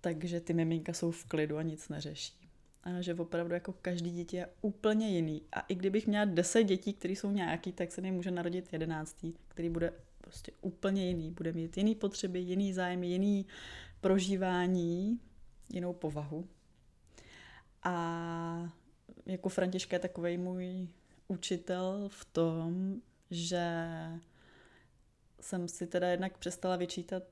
[0.01, 2.39] takže ty miminka jsou v klidu a nic neřeší
[2.85, 5.43] a že opravdu jako každý dítě je úplně jiný.
[5.53, 9.69] A i kdybych měla deset dětí, které jsou nějaký, tak se může narodit jedenáctý, který
[9.71, 11.31] bude prostě úplně jiný.
[11.31, 13.47] Bude mít jiný potřeby, jiný zájmy, jiný
[14.01, 15.21] prožívání,
[15.73, 16.49] jinou povahu.
[17.83, 18.73] A
[19.27, 20.88] jako Františka je takový můj
[21.29, 22.97] učitel v tom,
[23.31, 23.66] že
[25.40, 27.23] jsem si teda jednak přestala vyčítat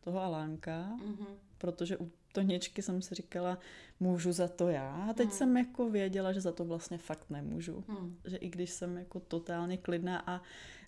[0.00, 1.26] toho Alánka, mm-hmm.
[1.58, 1.96] protože
[2.36, 3.58] Toničky jsem si říkala,
[4.00, 5.06] můžu za to já.
[5.10, 5.36] A teď hmm.
[5.36, 7.84] jsem jako věděla, že za to vlastně fakt nemůžu.
[7.88, 8.18] Hmm.
[8.24, 10.42] Že i když jsem jako totálně klidná a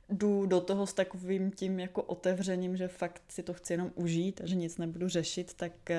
[0.08, 4.40] jdu do toho s takovým tím jako otevřením, že fakt si to chci jenom užít
[4.40, 5.96] a že nic nebudu řešit, tak uh,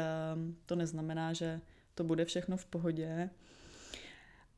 [0.65, 1.61] to neznamená, že
[1.95, 3.29] to bude všechno v pohodě.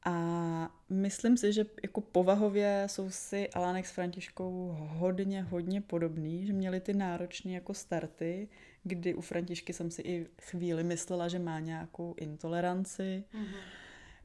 [0.05, 6.53] A myslím si, že jako povahově jsou si Alánek s Františkou hodně, hodně podobný, že
[6.53, 8.47] měli ty náročné jako starty,
[8.83, 13.59] kdy u Františky jsem si i chvíli myslela, že má nějakou intoleranci, mm-hmm.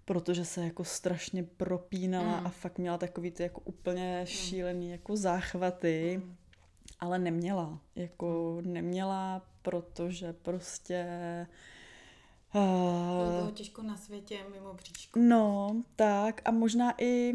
[0.04, 2.46] protože se jako strašně propínala mm.
[2.46, 4.26] a fakt měla takový ty jako úplně mm.
[4.26, 6.36] šílený jako záchvaty, mm.
[7.00, 8.72] ale neměla, jako mm.
[8.72, 11.06] neměla, protože prostě
[12.54, 15.20] Uh, bylo těžko na světě mimo příčku.
[15.20, 17.34] No, tak a možná i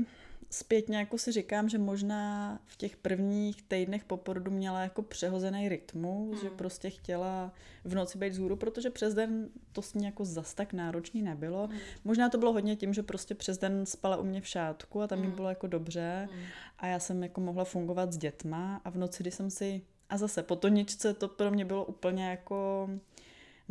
[0.51, 5.69] zpětně jako si říkám, že možná v těch prvních týdnech po porodu měla jako přehozený
[5.69, 6.41] rytmus, mm.
[6.41, 10.53] že prostě chtěla v noci být zhůru, protože přes den to s ní jako zas
[10.53, 11.67] tak náročný nebylo.
[11.67, 11.77] Mm.
[12.03, 15.07] Možná to bylo hodně tím, že prostě přes den spala u mě v šátku a
[15.07, 15.25] tam mm.
[15.25, 16.39] mi bylo jako dobře mm.
[16.77, 20.17] a já jsem jako mohla fungovat s dětma a v noci, kdy jsem si a
[20.17, 22.89] zase po toničce to pro mě bylo úplně jako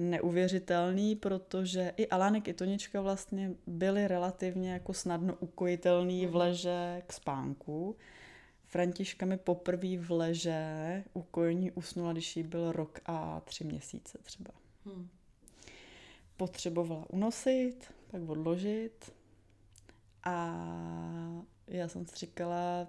[0.01, 6.39] neuvěřitelný, protože i Alánek, i Tonička vlastně byly relativně jako snadno ukojitelný v mhm.
[6.39, 7.97] leže k spánku.
[8.67, 14.51] Františka mi poprvé v leže ukojení usnula, když jí byl rok a tři měsíce třeba.
[14.85, 15.09] Hmm.
[16.37, 19.13] Potřebovala unosit, pak odložit
[20.25, 20.57] a
[21.67, 22.87] já jsem si říkala,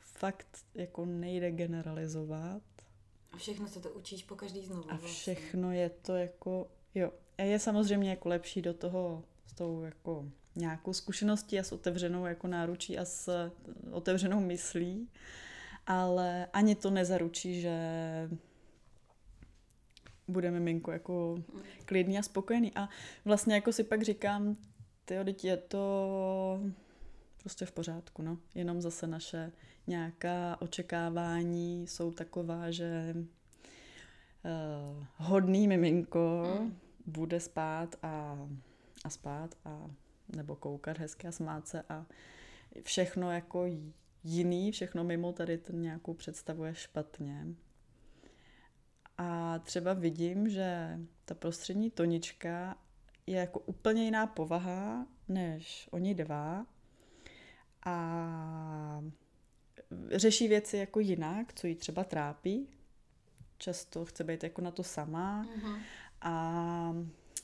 [0.00, 2.62] fakt jako nejde generalizovat,
[3.32, 4.84] a všechno se to učíš po každý znovu.
[4.90, 5.08] A vlastně.
[5.08, 7.12] všechno je to jako, jo.
[7.38, 10.24] A je samozřejmě jako lepší do toho s tou jako
[10.56, 13.50] nějakou zkušeností a s otevřenou jako náručí a s
[13.92, 15.08] otevřenou myslí,
[15.86, 17.78] ale ani to nezaručí, že
[20.28, 21.42] bude miminko jako
[21.84, 22.72] klidný a spokojený.
[22.74, 22.88] A
[23.24, 24.56] vlastně jako si pak říkám,
[25.04, 26.60] ty je to
[27.48, 28.38] prostě v pořádku, no.
[28.54, 29.52] Jenom zase naše
[29.86, 36.78] nějaká očekávání jsou taková, že uh, hodný miminko mm.
[37.06, 38.48] bude spát a,
[39.04, 39.90] a spát a
[40.36, 42.06] nebo koukat hezky a smát se a
[42.82, 43.64] všechno jako
[44.24, 47.46] jiný, všechno mimo tady ten nějakou představu je špatně.
[49.18, 52.76] A třeba vidím, že ta prostřední tonička
[53.26, 56.66] je jako úplně jiná povaha než oni dva.
[57.88, 59.02] A
[60.10, 62.68] řeší věci jako jinak, co jí třeba trápí.
[63.58, 65.78] Často chce být jako na to sama uh-huh.
[66.20, 66.32] a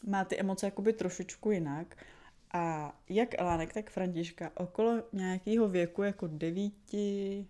[0.07, 2.05] má ty emoce jakoby trošičku jinak.
[2.53, 7.47] A jak Elánek, tak Františka okolo nějakého věku jako devíti,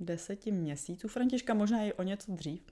[0.00, 2.62] deseti měsíců, Františka možná i o něco dřív,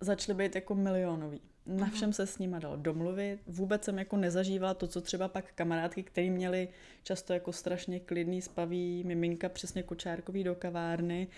[0.00, 1.40] začaly být jako milionový.
[1.66, 3.38] Na všem se s nima dalo domluvit.
[3.46, 6.68] Vůbec jsem jako nezažívala to, co třeba pak kamarádky, které měly
[7.02, 11.28] často jako strašně klidný, spavý miminka, přesně kočárkový do kavárny,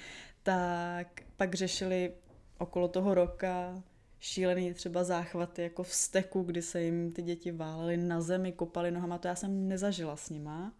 [0.42, 2.12] tak pak řešili
[2.58, 3.82] okolo toho roka
[4.20, 8.90] šílený třeba záchvaty jako v steku, kdy se jim ty děti válely na zemi, kopali
[8.90, 10.72] nohama, to já jsem nezažila s nima.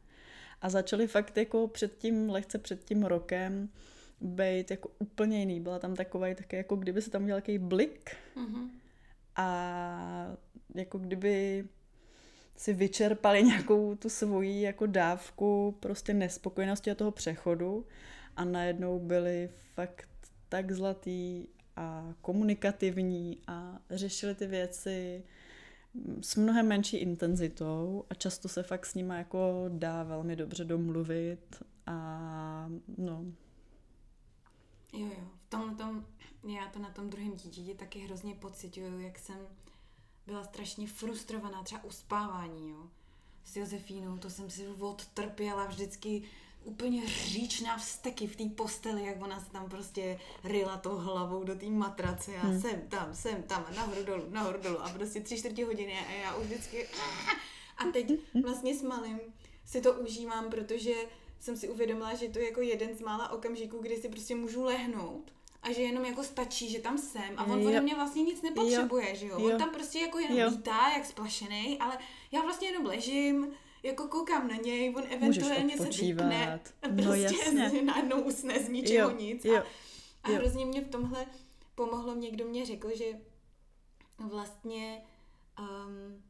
[0.63, 3.69] A začali fakt jako před tím, lehce před tím rokem
[4.21, 5.61] být jako úplně jiný.
[5.61, 8.69] Byla tam takový také, jako kdyby se tam udělal takový blik mm-hmm.
[9.37, 10.37] A
[10.75, 11.64] jako kdyby
[12.57, 17.87] si vyčerpali nějakou tu svoji jako dávku prostě nespokojenosti a toho přechodu
[18.37, 20.09] a najednou byli fakt
[20.49, 21.46] tak zlatý
[21.77, 25.25] a komunikativní a řešili ty věci
[26.20, 31.62] s mnohem menší intenzitou a často se fakt s nima jako dá velmi dobře domluvit
[31.87, 33.25] a no.
[34.92, 35.36] Jo, jo.
[35.62, 36.07] V tom,
[36.45, 39.38] já to na tom druhém dítěti taky hrozně pocituju, jak jsem
[40.27, 42.88] byla strašně frustrovaná, třeba uspávání, jo.
[43.45, 46.23] S Josefínou, to jsem si odtrpěla vždycky
[46.64, 51.55] úplně říčná vsteky v té posteli, jak ona se tam prostě ryla tou hlavou do
[51.55, 52.61] té matrace a hmm.
[52.61, 56.37] sem tam, sem tam, nahoru dolů, nahoru dolů a prostě tři čtvrtě hodiny a já
[56.37, 56.87] už vždycky
[57.77, 58.12] a teď
[58.45, 59.19] vlastně s malým
[59.64, 60.95] si to užívám, protože
[61.40, 64.64] jsem si uvědomila, že to je jako jeden z mála okamžiků, kdy si prostě můžu
[64.64, 65.33] lehnout
[65.66, 69.09] a že jenom jako stačí, že tam jsem a on ode mě vlastně nic nepotřebuje,
[69.09, 69.14] jo.
[69.16, 69.40] že jo?
[69.40, 69.52] jo.
[69.52, 70.50] On tam prostě jako jenom jo.
[70.50, 71.98] vítá, jak splašený, ale
[72.33, 73.52] já vlastně jenom ležím,
[73.83, 78.68] jako koukám na něj, on eventuálně se vypne a no, prostě no, najednou usne z
[78.68, 79.44] ničeho jo, nic.
[79.44, 79.62] Jo, a,
[80.22, 80.37] a jo.
[80.37, 81.26] hrozně mě v tomhle
[81.74, 83.05] pomohlo, někdo mě řekl, že
[84.18, 85.02] vlastně
[85.59, 86.22] um,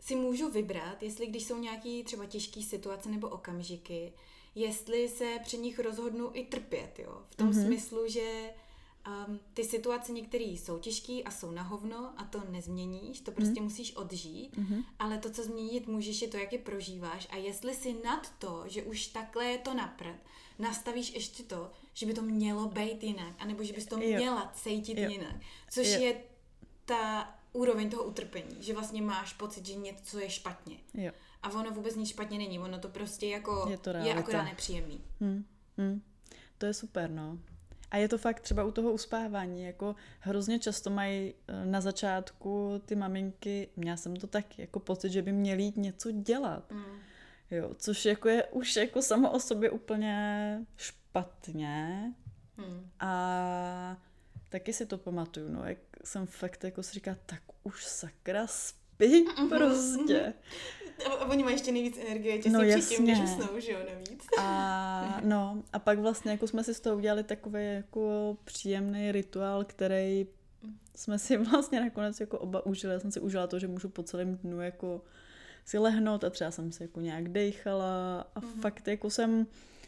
[0.00, 4.12] si můžu vybrat, jestli když jsou nějaký třeba těžké situace nebo okamžiky,
[4.56, 7.22] jestli se při nich rozhodnu i trpět, jo.
[7.30, 7.66] V tom mm-hmm.
[7.66, 8.50] smyslu, že
[9.28, 13.60] um, ty situace některé jsou těžké a jsou na hovno a to nezměníš, to prostě
[13.60, 13.64] mm.
[13.64, 14.84] musíš odžít, mm-hmm.
[14.98, 18.64] ale to, co změnit můžeš, je to, jak je prožíváš a jestli si nad to,
[18.66, 20.16] že už takhle je to napřed,
[20.58, 24.98] nastavíš ještě to, že by to mělo být jinak, anebo že bys to měla cítit
[24.98, 25.10] jo.
[25.10, 25.36] jinak,
[25.70, 26.00] což jo.
[26.00, 26.20] je
[26.84, 30.76] ta úroveň toho utrpení, že vlastně máš pocit, že něco je špatně.
[30.94, 31.12] Jo.
[31.46, 35.00] A ono vůbec nic špatně není, ono to prostě jako je, to je akorát nepříjemný.
[35.20, 35.44] Hmm.
[35.78, 36.02] Hmm.
[36.58, 37.38] To je super, no.
[37.90, 42.82] A je to fakt třeba u toho uspávání, jako hrozně často mají eh, na začátku
[42.84, 46.72] ty maminky, měla jsem to tak jako pocit, že by měli jít něco dělat.
[46.72, 46.84] Mm.
[47.50, 52.12] Jo, což jako je už jako samo o sobě úplně špatně.
[52.56, 52.90] Mm.
[53.00, 53.96] A
[54.48, 59.24] taky si to pamatuju, no, jak jsem fakt jako si říká, tak už sakra spí
[59.48, 60.34] prostě.
[61.04, 64.26] A oni mají ještě nejvíc energie těsně no, předtím, než usnou, že jo, navíc.
[64.38, 69.64] A, no, a pak vlastně jako jsme si z toho udělali takový jako příjemný rituál,
[69.64, 70.26] který
[70.94, 72.92] jsme si vlastně nakonec jako oba užili.
[72.92, 75.02] Já jsem si užila to, že můžu po celém dnu jako
[75.64, 78.60] si lehnout a třeba jsem si jako nějak dejchala a mm-hmm.
[78.60, 79.46] fakt jako jsem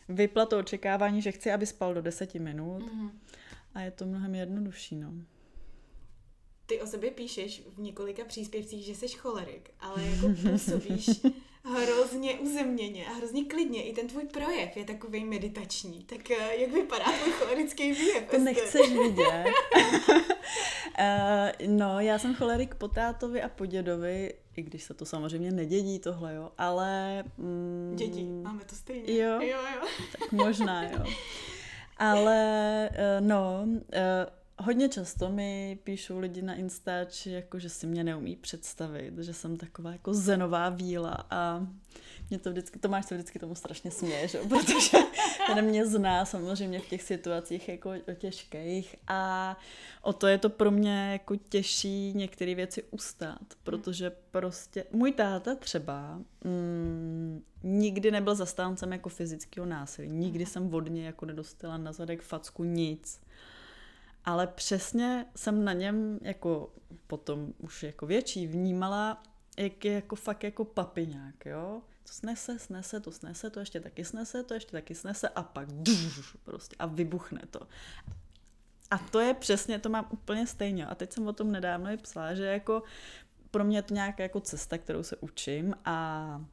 [0.09, 3.11] vypla to očekávání, že chci, aby spal do deseti minut mm-hmm.
[3.75, 5.13] a je to mnohem jednodušší, no
[6.69, 11.11] ty o sobě píšeš v několika příspěvcích, že jsi cholerik, ale jako působíš
[11.63, 13.83] hrozně uzemněně a hrozně klidně.
[13.83, 16.05] I ten tvůj projev je takový meditační.
[16.05, 18.31] Tak eh, jak vypadá tvůj cholerický výjev?
[18.31, 19.45] To nechceš vidět.
[19.77, 25.51] uh, no, já jsem cholerik po tátovi a po dědovi, i když se to samozřejmě
[25.51, 27.25] nedědí tohle, jo, ale...
[27.39, 29.19] Mm, Dědí, máme to stejně.
[29.19, 29.89] Jo, jo, jo.
[30.13, 31.05] tak možná, jo.
[31.99, 33.67] Ale uh, no,
[34.59, 39.57] hodně často mi píšou lidi na Instač, jako že si mě neumí představit, že jsem
[39.57, 41.67] taková jako zenová víla a
[42.31, 44.39] mě to vždycky, Tomáš se vždycky tomu strašně směje, že?
[44.49, 44.99] protože
[45.47, 49.57] ten mě zná samozřejmě v těch situacích jako o těžkých a
[50.03, 55.55] o to je to pro mě jako těžší některé věci ustát, protože prostě můj táta
[55.55, 62.23] třeba mm, nikdy nebyl zastáncem jako fyzického násilí, nikdy jsem vodně jako nedostala na zadek
[62.23, 63.21] facku nic
[64.29, 66.73] ale přesně jsem na něm jako
[67.07, 69.23] potom už jako větší vnímala,
[69.59, 71.83] jak je jako fakt jako papiňák, jo.
[72.03, 75.73] To snese, snese, to snese, to ještě taky snese, to ještě taky snese a pak
[75.73, 77.61] duš, prostě a vybuchne to.
[78.91, 80.87] A to je přesně, to mám úplně stejně.
[80.87, 82.83] A teď jsem o tom nedávno i psala, že jako
[83.51, 86.45] pro mě to nějaká jako cesta, kterou se učím a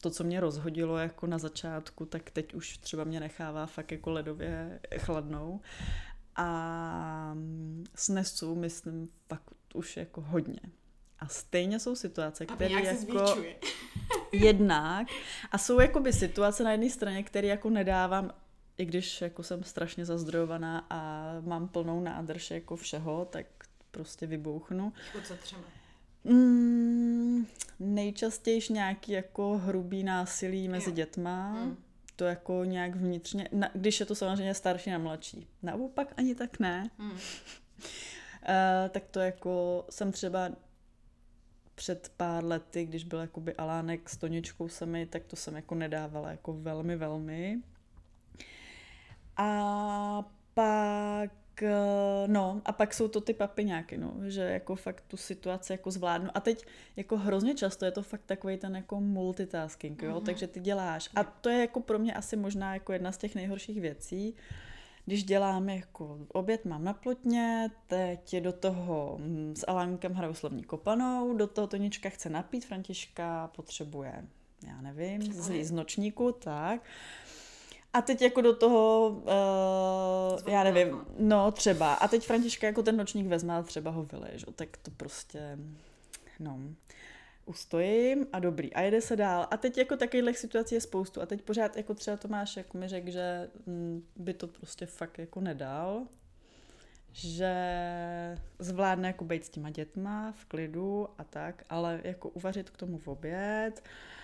[0.00, 4.10] to, co mě rozhodilo jako na začátku, tak teď už třeba mě nechává fakt jako
[4.10, 5.60] ledově chladnou
[6.38, 7.36] a
[7.94, 10.60] snesu, myslím, fakt už jako hodně.
[11.18, 13.42] A stejně jsou situace, které jako
[14.32, 15.06] jednak
[15.50, 18.32] a jsou jakoby situace na jedné straně, které jako nedávám,
[18.78, 23.46] i když jako jsem strašně zazdrojovaná a mám plnou nádrž jako všeho, tak
[23.90, 24.92] prostě vybouchnu.
[25.06, 25.62] Jako co třeba?
[26.24, 27.46] Mm,
[27.78, 30.96] nejčastěji nějaký jako hrubý násilí mezi Jo.
[30.96, 31.52] dětma.
[31.52, 31.76] Mm.
[32.18, 35.46] To jako nějak vnitřně, na, když je to samozřejmě starší na mladší.
[35.62, 36.90] Naopak ani tak ne.
[36.98, 37.10] Mm.
[37.10, 37.18] Uh,
[38.90, 40.50] tak to jako jsem třeba
[41.74, 45.74] před pár lety, když byl jakoby Alánek s Toničkou se mi, tak to jsem jako
[45.74, 47.58] nedávala jako velmi, velmi.
[49.36, 51.30] A pak,
[52.26, 56.30] no, a pak jsou to ty papiňáky, no, že jako fakt tu situaci jako zvládnu.
[56.34, 60.24] A teď jako hrozně často je to fakt takový ten jako multitasking, jo, Mhm.
[60.24, 61.10] takže ty děláš.
[61.16, 64.34] A to je jako pro mě asi možná jako jedna z těch nejhorších věcí,
[65.06, 70.62] když dělám jako oběd mám na plotně, teď do toho mm, s Alánkem hraju slovní
[70.64, 74.24] kopanou, do toho Tonička chce napít, Františka potřebuje,
[74.66, 76.80] já nevím, zlý z nočníku, tak.
[77.92, 79.08] A teď jako do toho,
[80.44, 81.94] uh, já nevím, no třeba.
[81.94, 85.58] A teď Františka jako ten nočník vezme a třeba ho jo, tak to prostě,
[86.38, 86.60] no,
[87.46, 88.74] ustojím a dobrý.
[88.74, 89.46] A jede se dál.
[89.50, 91.22] A teď jako takových situací je spoustu.
[91.22, 95.18] A teď pořád jako třeba Tomáš jako mi řekl, že mm, by to prostě fakt
[95.18, 96.06] jako nedal,
[97.12, 97.52] že
[98.58, 102.98] zvládne jako být s těma dětma v klidu a tak, ale jako uvařit k tomu
[102.98, 104.17] v oběd, eh,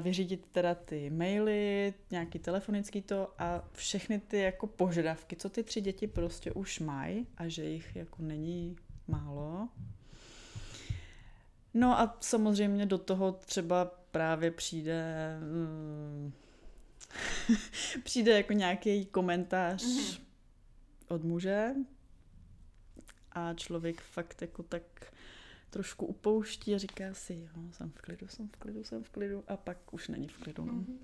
[0.00, 5.80] vyřídit teda ty maily, nějaký telefonický to a všechny ty jako požadavky, co ty tři
[5.80, 8.76] děti prostě už mají a že jich jako není
[9.08, 9.68] málo.
[11.74, 15.04] No a samozřejmě do toho třeba právě přijde
[15.40, 16.32] mm,
[18.04, 20.24] přijde jako nějaký komentář Mhm.
[21.08, 21.70] od muže
[23.32, 24.82] a člověk fakt jako tak
[25.76, 29.44] trošku upouští a říká si, jo, jsem v klidu, jsem v klidu, jsem v klidu
[29.48, 30.64] a pak už není v klidu.
[30.64, 30.72] No.
[30.72, 30.98] Mhm.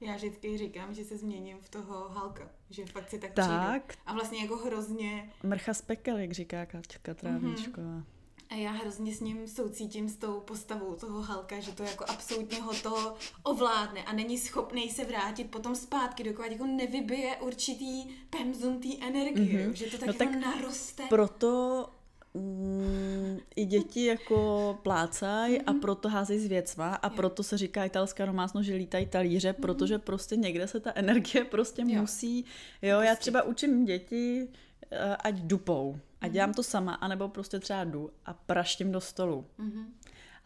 [0.00, 3.48] Já vždycky říkám, že se změním v toho Halka, že fakt si tak, přijdu.
[3.50, 8.02] Tak, A vlastně jako hrozně, mrcha z pekel, jak říká Kačka Trávničková.
[8.50, 12.60] a já hrozně s ním soucítím s tou postavou toho Halka, že to jako absolutně
[12.62, 18.80] ho to ovládne a není schopný se vrátit potom zpátky, dokud jako nevybije určitý pemzum
[18.80, 19.74] té energie, Mhm.
[19.76, 21.02] že to tak No jako tak naroste.
[21.08, 21.88] Proto
[22.36, 28.26] mm, i děti jako plácají a proto házejí s věcma a proto se říká italská
[28.26, 32.00] domácnost, že lítají talíře, protože prostě někde se ta energie prostě Jo.
[32.00, 32.44] musí,
[32.82, 34.48] jo, já třeba učím děti,
[34.90, 39.46] eh, ať dupou a dělám to sama, anebo prostě třeba jdu a praštím do stolu.
[39.58, 39.86] Mhm.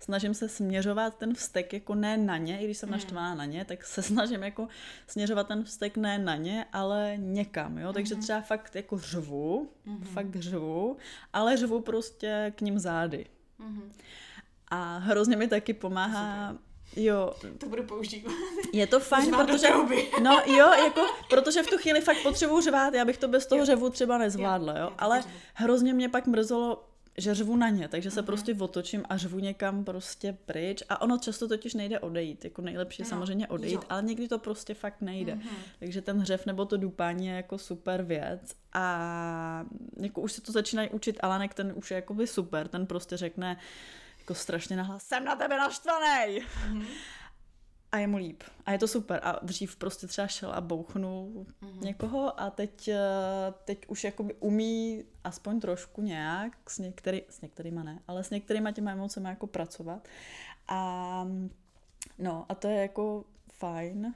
[0.03, 3.65] Snažím se směřovat ten vztek jako ne na ně, i když jsem naštvaná na ně,
[3.65, 4.69] tak se snažím jako
[5.07, 9.71] směřovat ten vztek ne na ně, ale někam, jo, takže třeba fakt jako řvu,
[10.13, 10.97] fakt řvu,
[11.33, 13.27] ale řvu prostě k ním zády.
[13.59, 13.93] Mhm.
[14.69, 16.57] A hrozně mi taky pomáhá,
[16.97, 18.33] jo, To budu používat.
[18.73, 19.69] je to fajn, protože,
[20.23, 23.59] no jo, jako, protože v tu chvíli fakt potřebuju řvát, já bych to bez toho
[23.59, 23.65] Jo.
[23.67, 25.25] řevu třeba nezvládla, Jo, jo, ale
[25.55, 26.90] hrozně mě pak mrzelo,
[27.21, 31.19] že řvu na ně, takže se prostě otočím a řvu někam prostě pryč a ono
[31.19, 33.83] často totiž nejde odejít, jako nejlepší je No, samozřejmě odejít, jo.
[33.89, 35.35] ale někdy to prostě fakt nejde.
[35.35, 35.49] Mhm.
[35.79, 39.65] Takže ten hřev nebo to dupání je jako super věc a
[40.01, 43.57] jako už se to začínají učit Alanek, ten už je jakoby super, ten prostě řekne
[44.19, 46.41] jako strašně nahlas, jsem na tebe naštvaný!
[46.69, 46.87] Mhm.
[47.93, 48.43] A je mu líp.
[48.67, 49.21] A je to super.
[49.23, 51.81] A dřív prostě třeba šel a bouchnul Mhm.
[51.81, 52.99] někoho a teď, eh,
[53.65, 58.73] teď už jakoby umí aspoň trošku nějak, s, některý, s některýma ne, ale s některýma
[58.73, 60.09] těma emocemi jako pracovat.
[60.69, 61.27] A
[62.19, 64.15] no a to je jako fajn.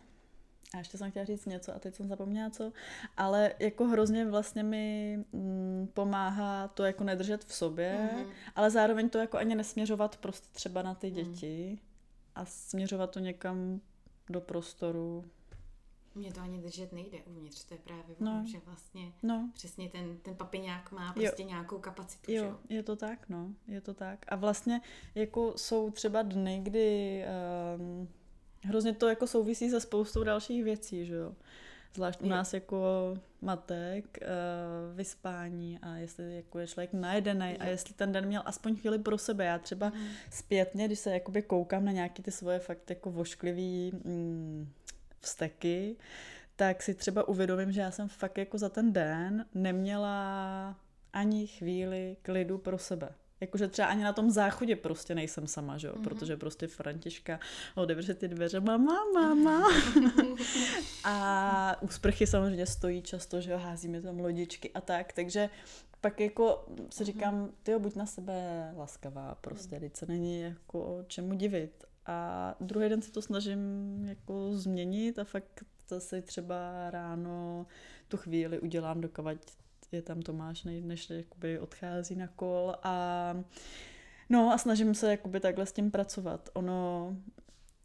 [0.75, 2.72] A ještě jsem chtěla říct něco a teď jsem zapomněla co,
[3.16, 8.25] ale jako hrozně vlastně mi mm, pomáhá to jako nedržet v sobě, Mhm.
[8.57, 11.79] ale zároveň to jako ani nesměřovat prostě třeba na ty děti
[12.35, 13.80] a směřovat to někam
[14.30, 15.24] do prostoru.
[16.14, 18.30] Mě to ani držet nejde uvnitř, to je právě No.
[18.32, 21.22] ono, že vlastně No, přesně ten, ten papiňák má Jo.
[21.22, 22.59] prostě nějakou kapacitu, jo, jo?
[22.68, 24.18] je to tak, no, je to tak.
[24.28, 24.80] A vlastně
[25.14, 27.24] jako jsou třeba dny, kdy
[27.78, 28.09] um,
[28.64, 31.35] hrozně to jako souvisí se spoustou dalších věcí, že jo.
[31.95, 37.95] Zvlášť u nás jako matek, uh, vyspání a jestli jako je člověk najedený a jestli
[37.95, 39.45] ten den měl aspoň chvíli pro sebe.
[39.45, 40.07] Já třeba Mhm.
[40.30, 44.72] zpětně, když se jakoby koukám na nějaký ty svoje fakt jako vošklivý mm,
[45.20, 45.97] vzteky,
[46.57, 50.76] tak si třeba uvědomím, že já jsem fakt jako za ten den neměla
[51.12, 53.09] ani chvíli klidu pro sebe.
[53.45, 55.92] Jakože třeba ani na tom záchodě prostě nejsem sama, že jo?
[55.95, 56.05] Mhm.
[56.05, 57.40] Protože prostě Františka
[57.74, 59.68] otevře ty dveře, mama, mama.
[61.05, 65.51] a u sprchy samozřejmě stojí často, že jo, házíme tam lodičky a tak, takže
[66.01, 71.34] pak jako si říkám, ty buď na sebe laskavá, prostě, teď se není jako čemu
[71.34, 71.84] divit.
[72.07, 73.61] A druhý den si to snažím
[74.09, 77.66] jako změnit a fakt zase třeba ráno
[78.09, 79.36] tu chvíli udělám, dokovat
[79.93, 83.35] je tam Tomáš, než jakoby odchází na kol a
[84.30, 86.49] no a snažím se jakoby takhle s tím pracovat.
[86.53, 87.16] Ono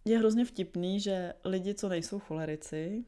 [0.05, 3.05] je hrozně vtipný, že lidi, co nejsou cholerici,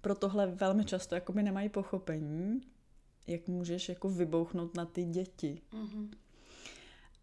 [0.00, 2.60] pro tohle velmi často jakoby nemají pochopení,
[3.26, 5.62] jak můžeš jako vybouchnout na ty děti.
[5.72, 6.08] Mm-hmm.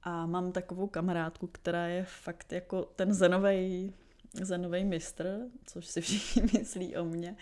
[0.04, 3.94] A mám takovou kamarádku, která je fakt jako ten zenovej
[4.42, 7.36] zenový mistr, což si všichni myslí o mně.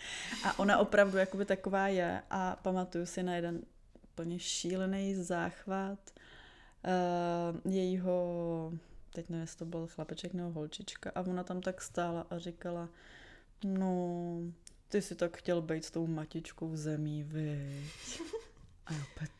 [0.44, 3.60] A ona opravdu jakoby taková je a pamatuju si na jeden
[4.02, 5.98] úplně šílený záchvat
[7.64, 8.72] uh, jejího,
[9.12, 12.88] teď nevím, jestli to byl chlapeček nebo holčička, a ona tam tak stála a říkala,
[13.64, 14.38] no,
[14.88, 18.20] ty si tak chtěl být s tou matičkou zemí, viď?
[18.86, 19.30] A opět,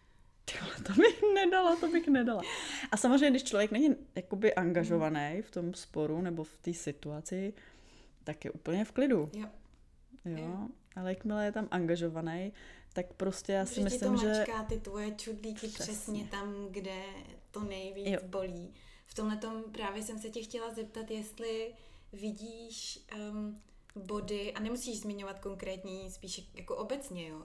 [0.45, 2.43] tyhle, to bych nedala, to bych nedala.
[2.93, 7.55] A samozřejmě, když člověk není jakoby angažovaný v tom sporu nebo v té situaci,
[8.25, 9.31] tak je úplně v klidu.
[9.33, 9.47] Jo.
[10.25, 12.53] Jo, ale jakmile je tam angažovaný,
[12.93, 14.27] tak prostě já si myslím, to že...
[14.27, 15.85] mačká ty tvoje čudlíky přesně.
[15.85, 17.03] přesně tam, kde
[17.51, 18.19] to nejvíc jo.
[18.25, 18.75] bolí.
[19.07, 21.75] V tomhle tom právě jsem se tě chtěla zeptat, jestli
[22.13, 23.63] vidíš um,
[23.95, 27.43] body, a nemusíš zmiňovat konkrétní, spíš jako obecně, jo,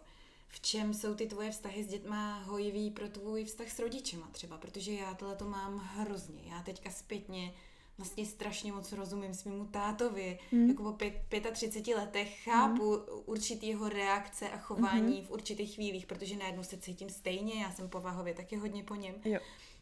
[0.50, 4.58] v čem jsou ty tvoje vztahy s dětma hojivý pro tvůj vztah s rodičema třeba,
[4.58, 6.42] protože já tohle to mám hrozně.
[6.46, 7.54] Já teďka zpětně
[7.98, 10.40] vlastně strašně moc rozumím svýmu tátovi.
[10.52, 10.70] Mm.
[10.70, 10.92] Jako po
[11.30, 13.04] pět, 35 letech chápu mm.
[13.26, 15.26] určitý jeho reakce a chování mm-hmm.
[15.26, 19.16] v určitých chvílích, protože najednou se cítím stejně, já jsem povahově taky hodně po něm.
[19.26, 19.40] Jo.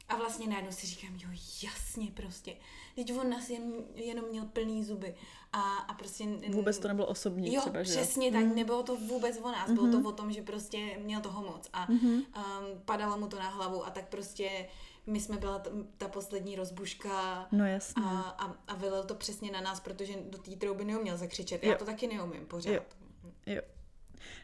[0.09, 1.29] A vlastně najednou si říkám, jo,
[1.63, 2.55] jasně prostě.
[2.95, 5.15] Teď on nás jen, jenom měl plný zuby.
[5.53, 6.25] A, a prostě...
[6.49, 7.91] Vůbec to nebylo osobní jo, třeba, že?
[7.91, 8.45] přesně tak.
[8.45, 8.55] Mm.
[8.55, 9.69] Nebylo to vůbec o nás.
[9.69, 9.73] Mm-hmm.
[9.73, 10.05] Bylo to mhm.
[10.05, 11.69] o tom, že prostě měl toho moc.
[11.73, 12.15] A mm-hmm.
[12.15, 14.67] um, padalo mu to na hlavu a tak prostě
[15.07, 18.03] my jsme byla ta, ta poslední rozbuška no jasně.
[18.05, 21.63] a, a, a vylel to přesně na nás, protože do té trouby neuměl zakřičet.
[21.63, 21.77] Já jo.
[21.79, 22.71] to taky neumím pořád.
[22.71, 22.81] Jo.
[23.45, 23.61] jo.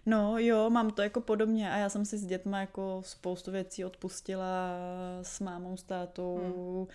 [0.06, 3.86] No jo, mám to jako podobně a já jsem si s dětma jako spoustu věcí
[3.86, 4.78] odpustila
[5.22, 6.38] s mámou, s tátou.
[6.38, 6.86] Hmm.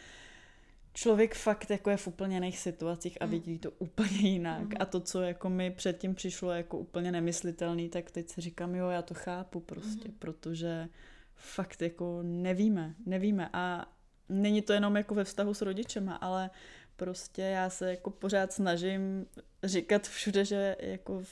[0.92, 3.30] Člověk fakt jako je v úplně jiných situacích a hmm.
[3.30, 4.60] vidí to úplně jinak.
[4.60, 4.72] Hmm.
[4.80, 8.88] A to, co jako mi předtím přišlo jako úplně nemyslitelný, tak teď si říkám, jo,
[8.88, 10.18] já to chápu prostě, hmm.
[10.18, 10.88] protože
[11.36, 13.86] fakt jako nevíme, nevíme a
[14.28, 16.50] není to jenom jako ve vztahu s rodičema, ale
[16.96, 19.26] prostě já se jako pořád snažím
[19.64, 21.22] říkat všude, že jako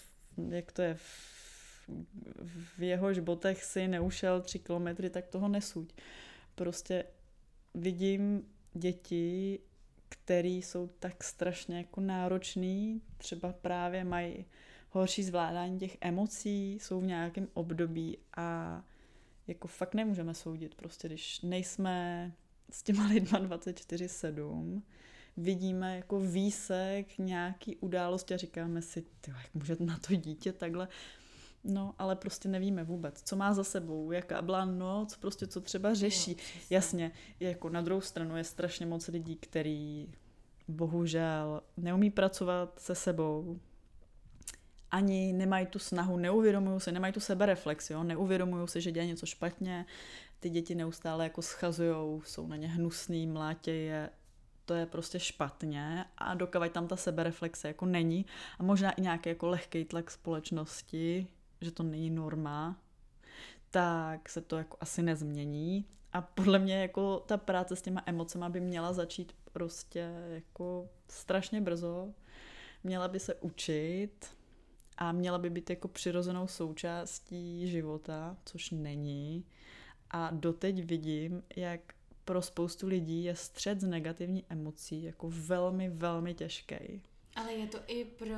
[0.49, 1.36] jak to je v
[2.79, 5.93] jehož botech si neušel tři kilometry, tak toho nesuď.
[6.55, 7.05] Prostě
[7.75, 9.59] vidím děti,
[10.09, 14.45] který jsou tak strašně jako náročný, třeba právě mají
[14.91, 18.83] horší zvládání těch emocí, jsou v nějakém období a
[19.47, 22.33] jako fakt nemůžeme soudit, prostě když nejsme
[22.71, 24.83] s těma lidma 24-7,
[25.37, 30.89] vidíme jako výsek nějaký události a říkáme si, ty, jak může na to dítě takhle
[31.69, 35.95] No, ale prostě nevíme vůbec, co má za sebou, jaká byla noc, prostě co třeba
[35.95, 36.31] řeší.
[36.31, 40.09] No, Jasně, jako na druhou stranu je strašně moc lidí, který
[40.69, 43.61] bohužel neumí pracovat se sebou,
[44.91, 48.05] ani nemají tu snahu, neuvědomují si, nemají tu sebereflex, jo?
[48.05, 49.87] neuvědomují si, že děje něco špatně,
[50.41, 54.11] ty děti neustále jako schazujou, jsou na ně hnusný, mlátě je,
[54.65, 58.27] to je prostě špatně a dokovat tam ta sebereflexe jako není
[58.59, 61.27] a možná i nějaký jako lehký tlak společnosti,
[61.61, 62.83] že to není norma,
[63.71, 65.85] tak se to jako asi nezmění.
[66.13, 71.61] A podle mě jako ta práce s těma emocema by měla začít prostě jako strašně
[71.61, 72.15] brzo.
[72.85, 74.37] Měla by se učit
[74.97, 79.45] a měla by být jako přirozenou součástí života, což není.
[80.11, 81.81] A doteď vidím, jak
[82.25, 87.03] pro spoustu lidí je střed z negativní emocí jako velmi, velmi těžký.
[87.37, 88.37] Ale je to i pro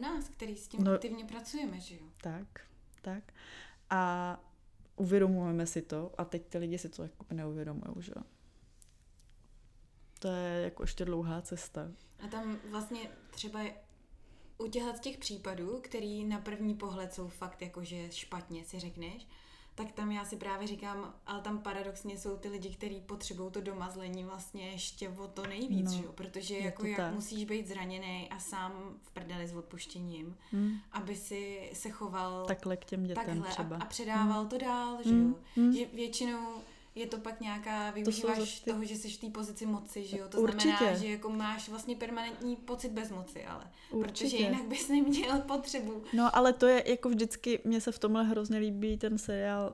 [0.00, 2.06] nás, který s tím no, aktivně pracujeme, že jo?
[2.22, 2.60] Tak,
[3.02, 3.32] tak.
[3.90, 4.40] A
[4.96, 8.22] uvědomujeme si to a teď ty lidi si to jako neuvědomují, že jo?
[10.18, 11.90] To je jako ještě dlouhá cesta.
[12.24, 13.60] A tam vlastně třeba
[14.58, 19.26] u těchto těch případů, který na první pohled jsou fakt jakože špatně, si řekneš,
[19.74, 23.60] tak tam já si právě říkám, ale tam paradoxně jsou ty lidi, kteří potřebují to
[23.60, 26.02] domazlení vlastně ještě o to nejvíc, no, že?
[26.14, 27.14] protože jako jak tak.
[27.14, 30.72] musíš být zraněný a sám v prdeli s odpuštěním, hmm.
[30.92, 33.76] aby si se choval takhle k těm dětem takhle třeba.
[33.76, 34.48] A, a předával hmm.
[34.48, 35.28] to dál, že hmm.
[35.28, 35.34] jo?
[35.56, 35.72] Hmm.
[35.72, 36.62] Že většinou
[36.94, 38.70] je to pak nějaká, využíváš to ty...
[38.70, 40.28] toho, že jsi v té pozici moci, že jo?
[40.28, 40.76] To Určitě.
[40.76, 43.64] znamená, že jako máš vlastně permanentní pocit bezmoci, ale.
[43.90, 44.24] Určitě.
[44.24, 46.02] Protože jinak bys neměl potřebu.
[46.12, 49.72] No ale to je jako vždycky, mně se v tomhle hrozně líbí ten seriál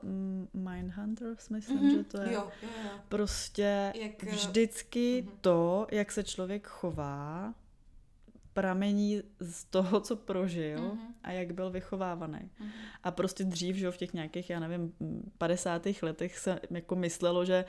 [0.53, 1.97] Mindhunter, myslím, mm-hmm.
[1.97, 2.33] že to je.
[2.33, 2.89] Jo, jo, jo.
[3.09, 5.37] Prostě jak, vždycky mm-hmm.
[5.41, 7.53] to, jak se člověk chová,
[8.59, 11.13] pramení z toho, co prožil mm-hmm.
[11.23, 12.39] a jak byl vychovávaný.
[12.39, 12.69] Mm-hmm.
[13.03, 14.93] A prostě dřív, že v těch nějakých, já nevím,
[15.37, 15.87] 50.
[16.01, 17.65] letech se jako myslelo, že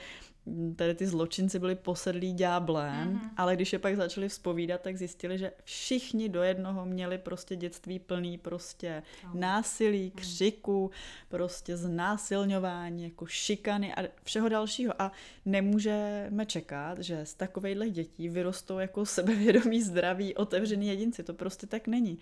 [0.76, 3.30] tady ty zločinci byli posedlí dňáblem, mm-hmm.
[3.36, 7.98] ale když je pak začali vzpovídat, tak zjistili, že všichni do jednoho měli prostě dětství
[7.98, 9.34] plný prostě oh.
[9.34, 10.10] násilí, mhm.
[10.16, 10.90] křiku, mm.
[11.28, 15.02] prostě znásilňování, jako šikany a všeho dalšího.
[15.02, 15.12] A
[15.44, 21.22] nemůžeme čekat, že z takovejhle dětí vyrostou jako sebevědomí, zdraví, otevřený jedinci.
[21.22, 22.18] To prostě tak není.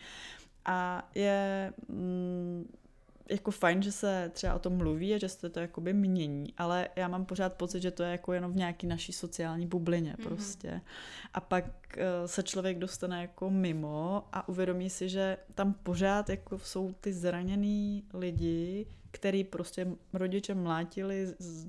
[0.64, 2.78] A je mm,
[3.30, 6.88] jako fajn, že se třeba o tom mluví a že se to jakoby mění, ale
[6.96, 10.24] já mám pořád pocit, že to je jako jenom v nějaký naší sociální bublině mm-hmm.
[10.24, 10.80] prostě.
[11.34, 16.58] A pak uh, se člověk dostane jako mimo a uvědomí si, že tam pořád jako
[16.58, 21.66] jsou ty zraněný lidi, který prostě rodiče mlátili, z,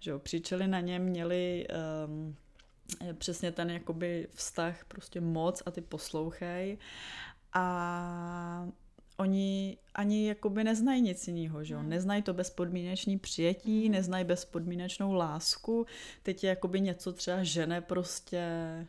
[0.00, 1.66] že jo, křičeli na ně, měli
[2.06, 2.36] um,
[3.18, 6.78] přesně ten jakoby vztah prostě moc a ty poslouchej
[7.52, 8.68] a
[9.16, 11.80] oni ani jakoby neznají nic jiného, že jo?
[11.80, 11.88] Hmm.
[11.88, 13.92] Neznají to bezpodmínečný přijetí, hmm.
[13.92, 15.86] neznají bezpodmínečnou lásku.
[16.22, 18.42] Teď je jakoby něco třeba žene prostě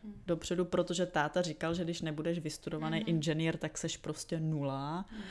[0.04, 0.22] hmm.
[0.28, 3.10] dopředu, protože táta říkal, že když nebudeš vystudovaný hmm.
[3.10, 5.06] inženýr, tak seš prostě nula.
[5.10, 5.22] Hmm.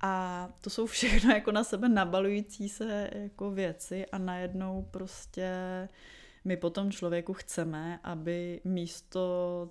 [0.00, 5.48] A to jsou všechno jako na sebe nabalující se jako věci a najednou prostě
[6.44, 9.20] my potom člověku chceme, aby místo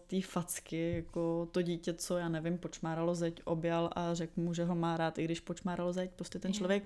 [0.07, 4.65] té facky, jako to dítě, co já nevím, počmáralo zeď, objal a řekl mu, že
[4.65, 6.83] ho má rád, i když počmáralo zeď, prostě ten člověk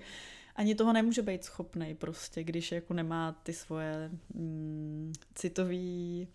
[0.56, 6.28] ani toho nemůže být schopný prostě, když jako nemá ty svoje mm, citový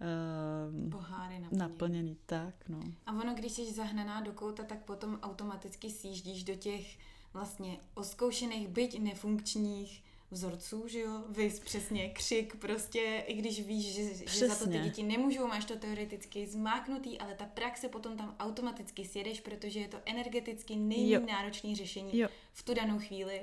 [0.00, 1.58] uh, poháry naplněný.
[1.58, 2.16] naplněný.
[2.26, 2.80] Tak, no.
[3.06, 6.98] A ono, když jsi zahnaná do kouta, tak potom automaticky sjíždíš do těch
[7.32, 14.26] vlastně oskoušených, byť nefunkčních vzorců, že jo, vys přesně, křik, prostě, i když víš, že,
[14.26, 18.36] že za to ty děti nemůžou, máš to teoreticky zmáknutý, ale ta praxe potom tam
[18.38, 22.28] automaticky sjedeš, protože je to energeticky nejméně náročné řešení jo.
[22.52, 23.40] v tu danou chvíli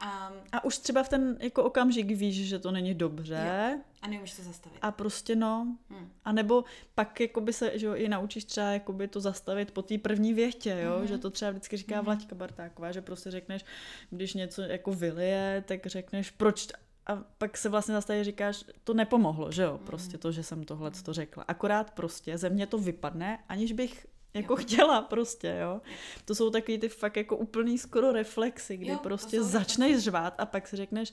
[0.00, 3.70] a, a už třeba v ten jako okamžik víš, že to není dobře.
[3.72, 3.80] Jo.
[4.02, 4.78] A neumíš to zastavit.
[4.82, 5.76] A prostě no.
[5.90, 6.10] Hmm.
[6.24, 9.98] A nebo pak jakoby se že jo, i naučíš třeba jakoby to zastavit po té
[9.98, 10.96] první větě, jo?
[10.98, 11.06] Hmm.
[11.06, 12.04] že to třeba vždycky říká hmm.
[12.04, 13.64] Vlaďka Bartáková, že prostě řekneš,
[14.10, 16.68] když něco jako vylije, tak řekneš, proč
[17.06, 19.86] a pak se vlastně zase říkáš, to nepomohlo, že jo, hmm.
[19.86, 21.44] prostě to, že jsem tohle to řekla.
[21.48, 24.06] Akorát prostě ze mě to vypadne, aniž bych
[24.36, 24.56] jako jo.
[24.56, 25.80] chtěla prostě, jo.
[26.24, 30.46] To jsou takový ty fakt jako úplný skoro reflexy, kdy jo, prostě začneš řvát a
[30.46, 31.12] pak si řekneš,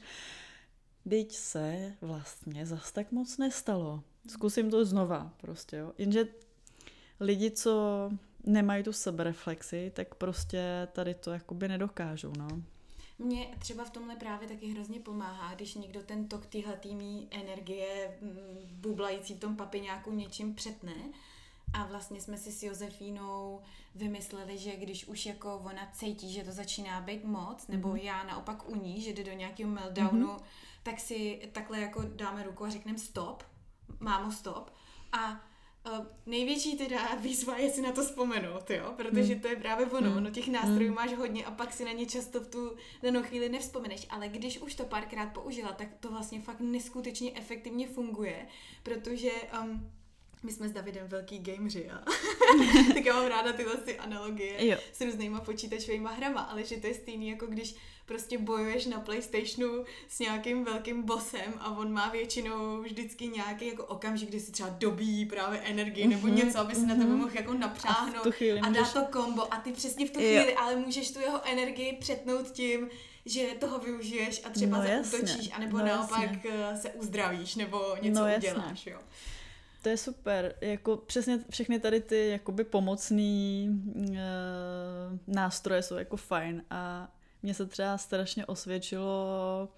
[1.10, 4.04] teď se vlastně zas tak moc nestalo.
[4.28, 5.94] Zkusím to znova prostě, jo.
[5.98, 6.28] Jenže
[7.20, 8.10] lidi, co
[8.44, 12.48] nemají tu sebereflexi, tak prostě tady to jakoby nedokážou, no.
[13.20, 18.18] Mně třeba v tomhle právě taky hrozně pomáhá, když někdo ten tok téhle týmí energie
[18.72, 20.94] bublající v tom papiňáku něčím přetne
[21.74, 23.62] a vlastně jsme si s Josefínou
[23.96, 28.04] vymysleli, že když už jako ona cítí, že to začíná být moc, nebo mm-hmm.
[28.04, 30.44] já naopak u ní, že jde do nějakého meltdownu, mm-hmm.
[30.84, 33.44] tak si takhle jako dáme ruku a řekneme stop,
[34.00, 34.72] mámo stop.
[35.12, 35.42] A
[36.00, 39.42] Uh, největší teda výzva je si na to vzpomenout, jo, protože hmm.
[39.42, 40.24] to je právě ono, hmm.
[40.24, 40.96] no těch nástrojů hmm.
[40.96, 44.60] máš hodně a pak si na ně často v tu danou chvíli nevzpomeneš, ale když
[44.60, 48.48] už to párkrát použila, tak to vlastně fakt neskutečně efektivně funguje,
[48.84, 49.92] protože um,
[50.44, 52.04] my jsme s Davidem velký gameři a
[52.94, 54.78] tak já mám ráda tyhle ty analogie jo.
[54.94, 57.76] s různýma počítačovými hrama, ale že to je stejný jako když
[58.06, 63.86] prostě bojuješ na Playstationu s nějakým velkým bossem a on má většinou vždycky nějaký jako
[63.86, 66.88] okamžik, kdy si třeba dobíjí právě energii mm-hmm, nebo mhm, něco, aby si mm-hmm.
[66.88, 67.18] na tebe mhm.
[67.18, 68.94] mohl jako napřáhnout a, a můžeš...
[68.94, 70.58] dá to kombo a ty přesně v tu chvíli, jo.
[70.58, 72.90] ale můžeš tu jeho energii přetnout tím,
[73.26, 76.52] že toho využiješ a třeba no, zautočíš, anebo no, naopak jasně.
[76.72, 79.00] Eh, se uzdravíš nebo něco no, uděláš, jo.
[79.84, 80.56] To je super.
[80.62, 83.70] Jako přesně všechny tady ty jakoby pomocný
[84.14, 84.20] e,
[85.28, 87.12] nástroje jsou jako fajn a
[87.44, 89.70] mně se třeba strašně osvědčilo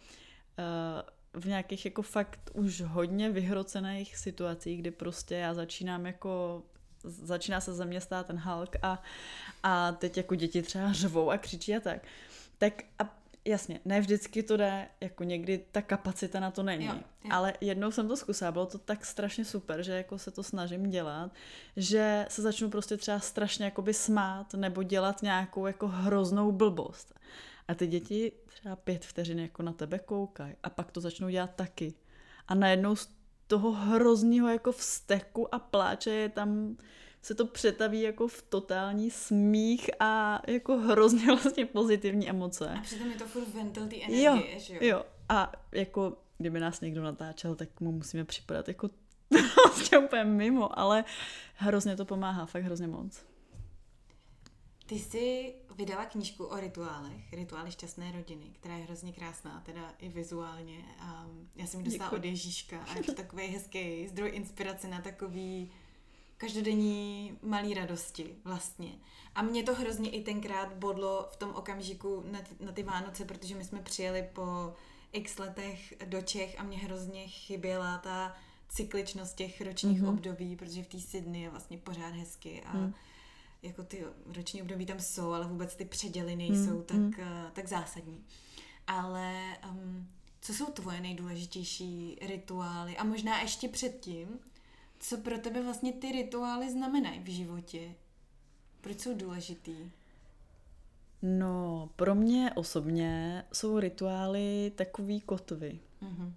[0.58, 6.64] e, v nějakých jako fakt už hodně vyhrocených situacích, kdy prostě já začínám jako
[7.04, 9.04] začíná se ze mě stát ten Hulk a,
[9.64, 12.02] a teď jako děti třeba řvou a křičí a tak.
[12.58, 16.86] Tak a jasně, ne vždycky to jde, jako někdy ta kapacita na to není.
[16.86, 17.30] Jo, jo.
[17.32, 20.90] Ale jednou jsem to zkusila, bylo to tak strašně super, že jako se to snažím
[20.90, 21.32] dělat,
[21.78, 27.14] že se začnu prostě třeba strašně jakoby smát nebo dělat nějakou jako hroznou blbost.
[27.68, 31.56] A ty děti třeba pět vteřin jako na tebe koukají a pak to začnou dělat
[31.56, 31.94] taky.
[32.48, 33.16] A najednou z
[33.48, 36.78] toho hrozného jako vzteku a pláče je tam
[37.26, 42.70] se to přetaví jako v totální smích a jako hrozně vlastně pozitivní emoce.
[42.70, 44.80] A přitom je to furt ventil ty energie, jo, že jo?
[44.82, 48.90] Jo, a jako kdyby nás někdo natáčel, tak mu musíme připadat jako
[49.64, 51.04] prostě úplně mimo, ale
[51.56, 53.26] hrozně to pomáhá, fakt hrozně moc.
[54.86, 60.10] Ty jsi vydala knížku o rituálech, Rituály šťastné rodiny, která je hrozně krásná, teda i
[60.10, 60.78] vizuálně.
[60.78, 62.20] Um, já jsem ji dostala Děkuji.
[62.20, 65.72] od Ježíška a je to takový hezký zdroj inspirace na takový
[66.38, 68.92] každodenní malý radosti vlastně.
[69.36, 73.26] A mě to hrozně i tenkrát bodlo v tom okamžiku na ty, na ty Vánoce,
[73.26, 74.74] protože my jsme přijeli po
[75.12, 78.36] x letech do Čech a mě hrozně chyběla ta
[78.70, 80.10] cykličnost těch ročních mm-hmm.
[80.10, 82.94] období, protože v té Sydney je vlastně pořád hezky a mm.
[83.62, 86.84] jako ty roční období tam jsou, ale vůbec ty předěly nejsou mm.
[86.84, 87.06] tak, mm.
[87.08, 88.24] Uh, tak zásadní.
[88.88, 90.08] Ale um,
[90.42, 92.98] co jsou tvoje nejdůležitější rituály?
[92.98, 94.40] A možná ještě předtím,
[95.00, 97.96] co pro tebe vlastně ty rituály znamenají v životě?
[98.82, 99.92] Proč jsou důležitý?
[101.22, 105.80] No, pro mě osobně jsou rituály takový kotvy.
[106.02, 106.32] Mm-hmm.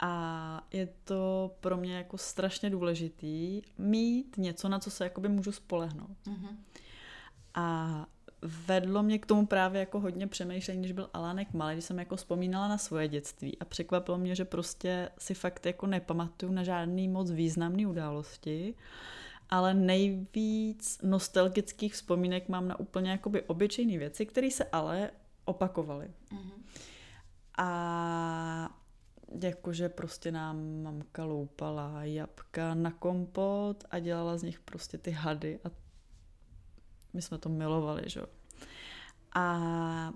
[0.00, 5.52] A je to pro mě jako strašně důležitý mít něco, na co se jakoby můžu
[5.52, 6.16] spolehnout.
[6.26, 6.56] Mm-hmm.
[7.54, 8.06] A
[8.42, 12.16] vedlo mě k tomu právě jako hodně přemýšlení, když byl Alánek malý, když jsem jako
[12.16, 17.08] vzpomínala na svoje dětství a překvapilo mě, že prostě si fakt jako nepamatuju na žádný
[17.08, 18.74] moc významný události,
[19.50, 25.10] ale nejvíc nostalgických vzpomínek mám na úplně jakoby obyčejné věci, které se ale
[25.44, 26.10] opakovaly.
[26.32, 26.52] Mm-hmm.
[27.58, 28.76] A
[29.42, 35.58] jakože prostě nám mamka loupala jabka na kompot a dělala z nich prostě ty hady
[35.64, 35.89] a
[37.12, 38.20] my jsme to milovali, že
[39.34, 40.12] A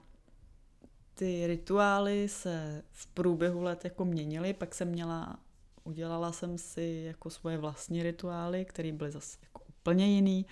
[1.14, 5.36] ty rituály se v průběhu let jako měnily, pak jsem měla,
[5.84, 10.46] udělala jsem si jako svoje vlastní rituály, které byly zase jako úplně jiný.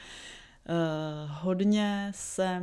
[0.68, 2.62] Uh, hodně jsem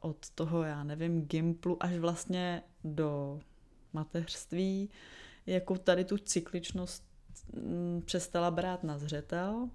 [0.00, 3.40] od toho, já nevím, gimplu až vlastně do
[3.92, 4.90] mateřství,
[5.46, 7.04] jako tady tu cykličnost
[7.52, 9.68] mm, přestala brát na zřetel,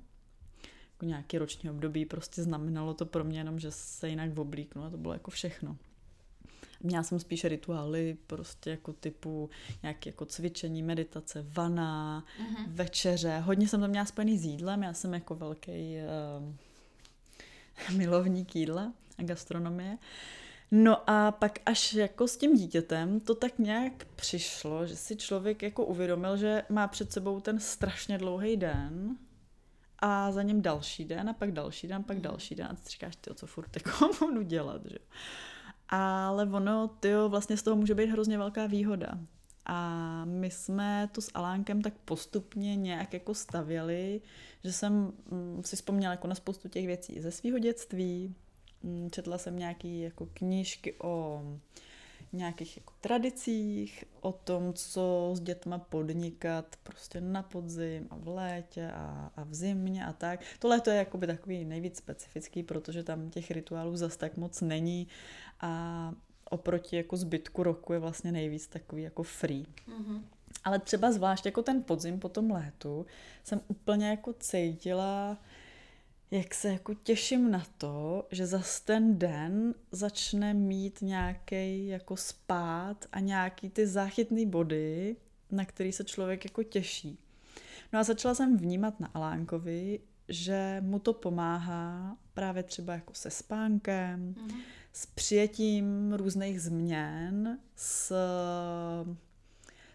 [1.00, 4.89] jako nějaký roční období, prostě znamenalo to pro mě jenom, že se jinak oblíknu a
[4.89, 5.78] to bylo jako všechno.
[6.84, 9.50] Měla jsem spíše rituály prostě jako typu
[9.84, 12.66] nějaké jako cvičení, meditace, vana, mm-hmm.
[12.68, 13.39] večeře.
[13.39, 15.97] Hodně jsem to měla spojený s jídlem, já jsem jako velký
[17.91, 19.97] uh, milovník jídla a gastronomie.
[20.72, 25.64] No a pak až jako s tím dítětem to tak nějak přišlo, že si člověk
[25.64, 29.18] jako uvědomil, že má před sebou ten strašně dlouhý den,
[30.02, 32.24] a za ním další den a pak další den, pak mhm.
[32.24, 34.97] další den a ty říkáš, ty co furt jako budu dělat, že
[35.89, 39.20] Ale ono, ty vlastně z toho může být hrozně velká výhoda.
[39.66, 44.22] A my jsme to s Alánkem tak postupně nějak jako stavěli,
[44.64, 48.36] že jsem mm, si vzpomněla jako na spoustu těch věcí ze svého dětství.
[48.84, 51.43] Mm, četla jsem nějaké jako knížky o
[52.34, 58.91] nějakých jako tradicích, o tom, co s dětma podnikat prostě na podzim a v létě
[58.91, 60.39] a, a v zimě a tak.
[60.59, 65.07] Tohle to je jakoby takový nejvíc specifický, protože tam těch rituálů zas tak moc není
[65.61, 66.13] a
[66.49, 69.65] oproti jako zbytku roku je vlastně nejvíc takový jako free.
[69.88, 70.21] Mm-hmm.
[70.63, 73.05] Ale třeba zvlášť jako ten podzim po tom létu
[73.43, 75.38] jsem úplně jako cítila,
[76.32, 83.05] jak se jako těším na to, že za ten den začne mít nějaký jako spát
[83.11, 85.15] a nějaký ty záchytné body,
[85.51, 87.19] na který se člověk jako těší.
[87.93, 93.30] No a začala jsem vnímat na Alánkovi, že mu to pomáhá právě třeba jako se
[93.30, 94.61] spánkem, mm-hmm.
[94.93, 98.13] s přijetím různých změn, s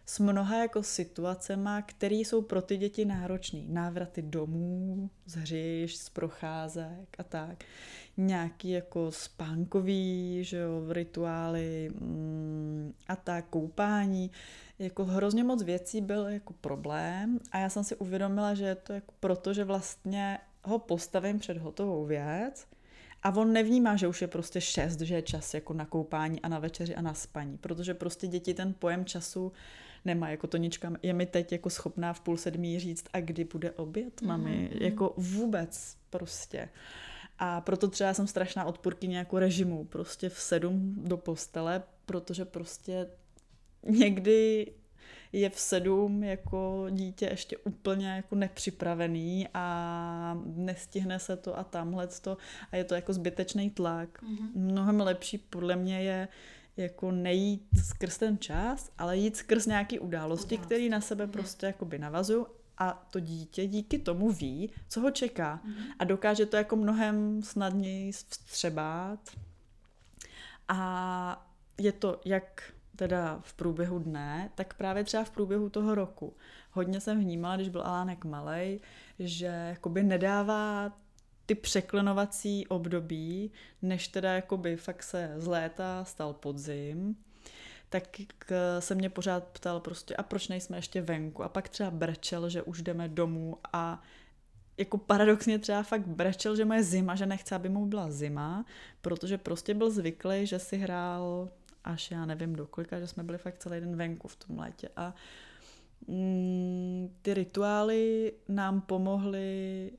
[0.07, 3.61] s mnoha jako situacema, které jsou pro ty děti náročné.
[3.67, 7.65] Návraty domů, z hřiš, z procházek a tak.
[8.17, 14.31] Nějaký jako spánkový, že jo, rituály mm, a tak, koupání.
[14.79, 18.93] Jako hrozně moc věcí byl jako problém a já jsem si uvědomila, že je to
[18.93, 22.67] jako proto, že vlastně ho postavím před hotovou věc
[23.25, 26.49] a on nevnímá, že už je prostě šest, že je čas jako na koupání a
[26.49, 29.53] na večeři a na spaní, protože prostě děti ten pojem času
[30.05, 33.71] nemá, jako Tonička je mi teď jako schopná v půl sedmí říct, a kdy bude
[33.71, 34.83] oběd, mami, mm-hmm.
[34.83, 36.69] jako vůbec prostě.
[37.39, 43.07] A proto třeba jsem strašná odpůrkyně jako režimu, prostě v sedm do postele, protože prostě
[43.83, 44.73] někdy
[45.33, 52.07] je v sedm jako dítě ještě úplně jako nepřipravený a nestihne se to a tamhle
[52.07, 52.37] to
[52.73, 54.23] a je to jako zbytečný tlak.
[54.23, 54.51] Mm-hmm.
[54.55, 56.29] Mnohem lepší podle mě je
[56.77, 61.99] jako nejít skrz ten čas, ale jít skrz nějaké události, které na sebe prostě jakoby
[61.99, 62.47] navazují
[62.79, 65.95] a to dítě díky tomu ví, co ho čeká mm-hmm.
[65.99, 69.21] a dokáže to jako mnohem snadněji vstřebát
[70.69, 71.49] a
[71.79, 76.37] je to jak teda v průběhu dne, tak právě třeba v průběhu toho roku.
[76.71, 78.81] Hodně jsem vnímala, když byl Alánek malej,
[79.19, 80.93] že jakoby nedává
[81.47, 83.51] ty překlenovací období,
[83.83, 87.17] než teda jakoby fakt se z léta stal podzim,
[87.89, 88.23] tak
[88.79, 91.43] se mě pořád ptal prostě, a proč nejsme ještě venku?
[91.43, 94.03] A pak třeba brečel, že už jdeme domů a
[94.79, 98.65] jako paradoxně třeba fakt brečel, že moje zima, že nechce, aby mu byla zima,
[99.03, 101.49] protože prostě byl zvyklý, že si hrál
[101.85, 104.89] až já nevím do kolika, že jsme byli fakt celý den venku v tom létě
[104.97, 105.15] a
[106.07, 109.91] mm, ty rituály nám pomohly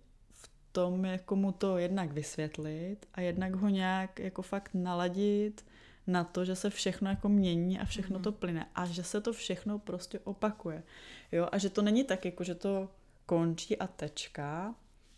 [0.76, 5.65] tom, jako mu to jednak vysvětlit a jednak ho nějak jako fakt naladit
[6.07, 8.23] na to, že se všechno jako mění a všechno mm-hmm.
[8.23, 10.84] to plyne a že se to všechno prostě opakuje.
[11.32, 11.47] Jo?
[11.51, 12.89] A že to není tak, jako že to
[13.26, 14.76] končí a tečka,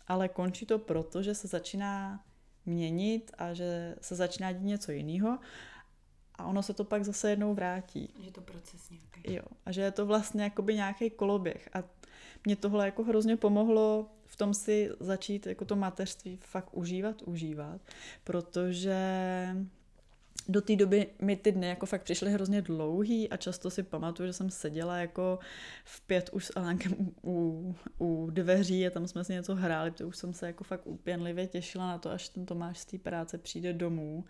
[0.08, 2.24] ale končí to proto, že se začíná
[2.66, 5.38] měnit a že se začíná dít něco jiného
[6.34, 8.14] a ono se to pak zase jednou vrátí.
[8.20, 9.34] Že to proces nějaký.
[9.34, 11.82] Jo, a že je to vlastně jakoby nějaký koloběh a
[12.44, 17.80] mě tohle jako hrozně pomohlo v tom si začít jako to mateřství fakt užívat, užívat,
[18.24, 18.96] protože
[20.48, 24.26] do té doby mi ty dny jako fakt přišly hrozně dlouhý a často si pamatuju,
[24.26, 25.38] že jsem seděla jako
[25.84, 26.92] v pět už s Alánkem
[27.24, 30.86] u, u dveří a tam jsme si něco hráli, to už jsem se jako fakt
[30.86, 34.24] úpěnlivě těšila na to, až ten Tomáš z té práce přijde domů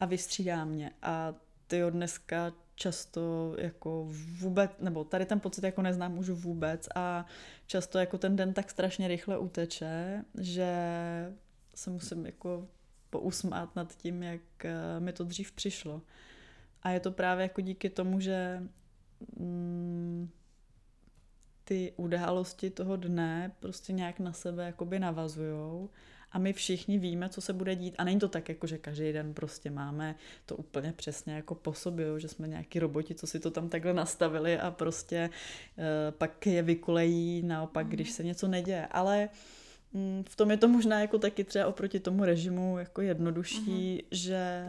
[0.00, 0.90] a vystřídá mě.
[1.02, 1.34] A
[1.66, 2.52] ty dneska
[2.82, 4.08] často jako
[4.40, 7.26] vůbec, nebo tady ten pocit jako neznám už vůbec a
[7.66, 10.74] často jako ten den tak strašně rychle uteče, že
[11.74, 12.68] se musím jako
[13.10, 16.02] pousmát nad tím, jak eh, mi to dřív přišlo.
[16.82, 18.62] A je to právě jako díky tomu, že
[19.38, 20.30] mm,
[21.64, 25.90] ty události toho dne prostě nějak na sebe jakoby navazujou
[26.32, 27.94] a my všichni víme, co se bude dít.
[27.98, 30.14] A není to tak, jako že každý den prostě máme
[30.46, 33.94] to úplně přesně jako po sobě, že jsme nějaký roboti, co si to tam takhle
[33.94, 35.30] nastavili a prostě
[35.78, 35.84] uh,
[36.18, 38.14] pak je vykulejí naopak, když mhm.
[38.14, 38.86] se něco neděje.
[38.86, 39.28] Ale
[40.28, 44.04] v tom je to možná jako taky třeba oproti tomu režimu jako jednodušší, mm-hmm.
[44.10, 44.64] že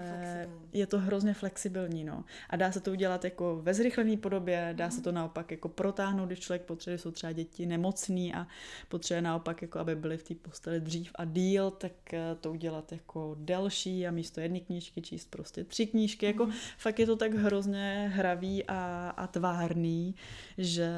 [0.74, 2.24] je to hrozně flexibilní, no.
[2.50, 4.92] A dá se to udělat jako ve zrychlené podobě, dá mm-hmm.
[4.92, 8.48] se to naopak jako protáhnout, když člověk potřebuje, jsou třeba děti nemocný a
[8.90, 12.92] potřebuje naopak jako, aby byly v té posteli dřív a díl, tak eh, to udělat
[12.92, 16.30] jako delší a místo jedné knížky číst prostě tři knížky, mm-hmm.
[16.30, 16.56] jako mhm.
[16.78, 20.16] fakt je to tak hrozně hravý a, a tvárný,
[20.58, 20.92] že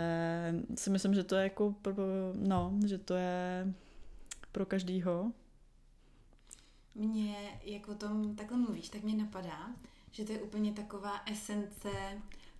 [0.75, 1.75] si myslím, že to je jako,
[2.33, 3.73] no, že to je
[4.55, 5.31] pro každýho?
[6.95, 9.69] Mně, jak o tom takhle mluvíš, tak mě napadá,
[10.11, 11.89] že to je úplně taková esence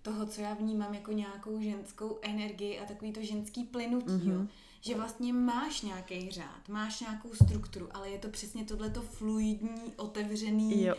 [0.02, 4.32] toho, co já vnímám jako nějakou ženskou energii a takový to ženský plynutí, mm-hmm.
[4.32, 4.46] jo?
[4.80, 10.84] že vlastně máš nějaký řád, máš nějakou strukturu, ale je to přesně tohleto fluidní, otevřený
[10.84, 10.94] jo.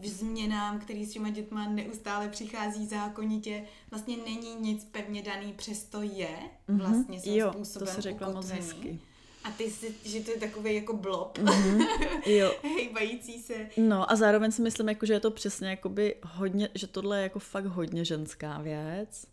[0.00, 3.64] v změnám, který s těma dětma neustále přichází zákonitě.
[3.90, 6.38] Vlastně není nic pevně daný, přesto je
[6.68, 6.78] mhm.
[6.78, 9.00] vlastně svým jo, způsobem to se řekla moc hezky.
[9.44, 11.86] A ty si, že to je takový jako blob, mm-hmm.
[12.26, 12.54] jo.
[12.62, 13.54] hejbající se.
[13.76, 17.22] No a zároveň si myslím, jako, že je to přesně jakoby hodně, že tohle je
[17.22, 19.26] jako fakt hodně ženská věc.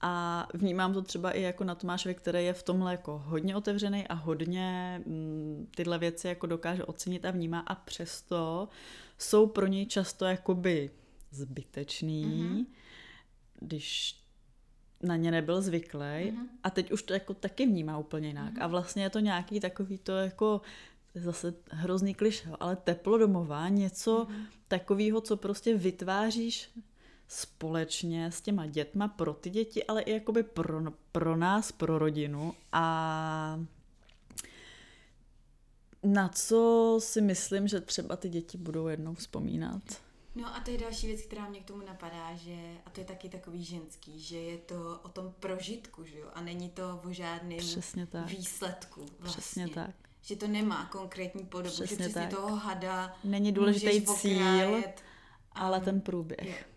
[0.00, 4.06] A vnímám to třeba i jako na Tomášovi, který je v tomhle jako hodně otevřený
[4.08, 8.68] a hodně mm, tyhle věci jako dokáže ocenit a vnímá a přesto
[9.18, 10.90] jsou pro něj často jakoby
[11.30, 12.66] zbytečný, mm-hmm.
[13.60, 14.23] když
[15.04, 16.46] na ně nebyl zvyklý mm-hmm.
[16.62, 18.54] a teď už to jako taky vnímá úplně jinak.
[18.54, 18.62] Mm-hmm.
[18.62, 20.60] A vlastně je to nějaký takový to jako
[21.14, 24.46] zase hrozný kliš, ale teplo domová, něco mm-hmm.
[24.68, 26.70] takového, co prostě vytváříš
[27.28, 30.80] společně s těma dětma pro ty děti, ale i jakoby pro,
[31.12, 33.60] pro nás, pro rodinu a
[36.02, 39.82] na co si myslím, že třeba ty děti budou jednou vzpomínat.
[40.34, 42.56] No a to je další věc, která mě k tomu napadá, že,
[42.86, 46.40] a to je taky takový ženský, že je to o tom prožitku, že jo, a
[46.40, 48.26] není to o žádném přesně tak.
[48.26, 49.40] výsledku vlastně.
[49.40, 49.94] Přesně tak.
[50.22, 52.30] Že to nemá konkrétní podobu, přesně že přesně tak.
[52.30, 54.82] toho hada Není důležitý cíl,
[55.52, 56.48] ale ten průběh.
[56.48, 56.73] Jo.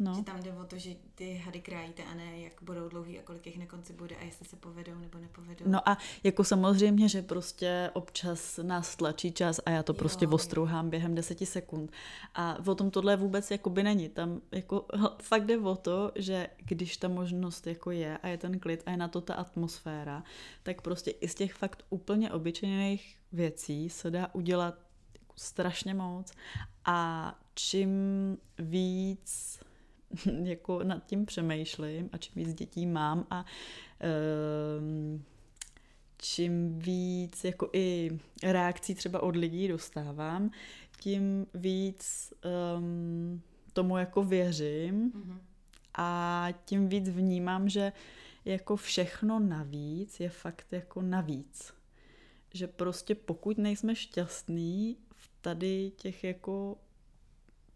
[0.00, 0.14] No.
[0.14, 3.22] Že tam jde o to, že ty hady krájíte a ne jak budou dlouhý a
[3.22, 5.64] kolik jich na konci bude a jestli se povedou nebo nepovedou.
[5.66, 10.30] No a jako samozřejmě, že prostě občas nás tlačí čas a já to prostě jo,
[10.30, 10.90] ostrouhám jo.
[10.90, 11.92] během deseti sekund.
[12.34, 14.08] A o tom tohle vůbec jakoby není.
[14.08, 14.86] Tam jako
[15.22, 18.90] fakt jde o to, že když ta možnost jako je a je ten klid a
[18.90, 20.24] je na to ta atmosféra,
[20.62, 24.74] tak prostě i z těch fakt úplně obyčejných věcí se dá udělat
[25.36, 26.32] strašně moc
[26.84, 27.90] a čím
[28.58, 29.60] víc
[30.42, 33.44] jako nad tím přemýšlím a čím víc dětí mám a
[34.78, 35.24] um,
[36.18, 38.10] čím víc jako i
[38.42, 40.50] reakcí třeba od lidí dostávám,
[41.00, 42.32] tím víc
[42.78, 43.42] um,
[43.72, 45.38] tomu jako věřím, mm-hmm.
[45.94, 47.92] A tím víc vnímám, že
[48.44, 51.74] jako všechno navíc je fakt jako navíc.
[52.54, 56.76] Že prostě pokud nejsme šťastní v tady těch jako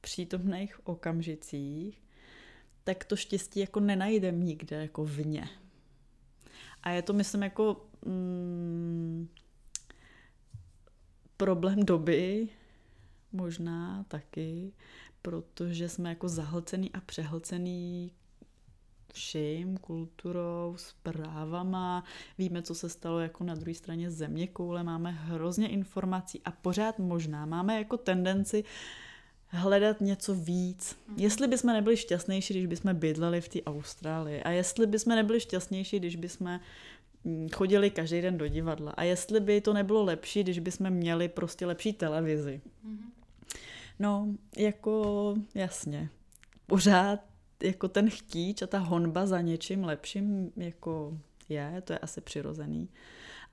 [0.01, 2.04] přítomných okamžicích,
[2.85, 5.49] tak to štěstí jako nenajdem nikde jako vně.
[6.82, 9.28] A je to, myslím, jako mm,
[11.37, 12.49] problém doby,
[13.32, 14.72] možná taky,
[15.22, 18.12] protože jsme jako zahlcený a přehlcený
[19.12, 22.05] vším, kulturou, zprávama,
[22.39, 26.99] víme, co se stalo jako na druhé straně země koule, máme hrozně informací a pořád
[26.99, 28.64] možná máme jako tendenci
[29.55, 30.97] hledat něco víc.
[31.09, 31.15] Mm.
[31.19, 35.99] Jestli bychom nebyli šťastnější, když bychom bydleli v té Austrálii a jestli bychom nebyli šťastnější,
[35.99, 36.61] když bychom
[37.25, 41.29] mm, chodili každý den do divadla a jestli by to nebylo lepší, když bychom měli
[41.29, 42.61] prostě lepší televizi.
[42.83, 43.11] Mm.
[43.99, 46.09] No, jako jasně.
[46.67, 47.21] Pořád
[47.63, 52.89] jako ten chtíč a ta honba za něčím lepším jako je, to je asi přirozený.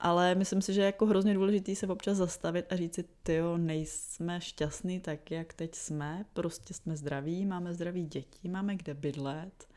[0.04, 3.56] Ale myslím si, že je jako hrozně důležitý se občas zastavit a říct si, tyjo,
[3.56, 9.68] nejsme šťastní tak, jak teď jsme, prostě jsme zdraví, máme zdraví děti, máme kde bydlet.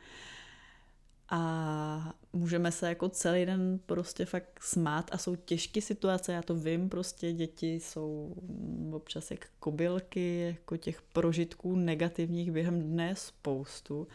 [1.30, 6.56] A můžeme se jako celý den prostě fakt smát a jsou těžké situace, já to
[6.56, 8.36] vím, prostě děti jsou
[8.94, 14.08] občas jak kobylky, jako těch prožitků negativních během dne spoustu,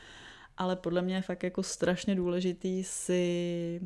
[0.56, 3.80] ale podle mě je fakt jako strašně důležitý si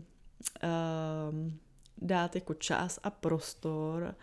[1.30, 1.58] um,
[2.04, 4.14] dát jako čas a prostor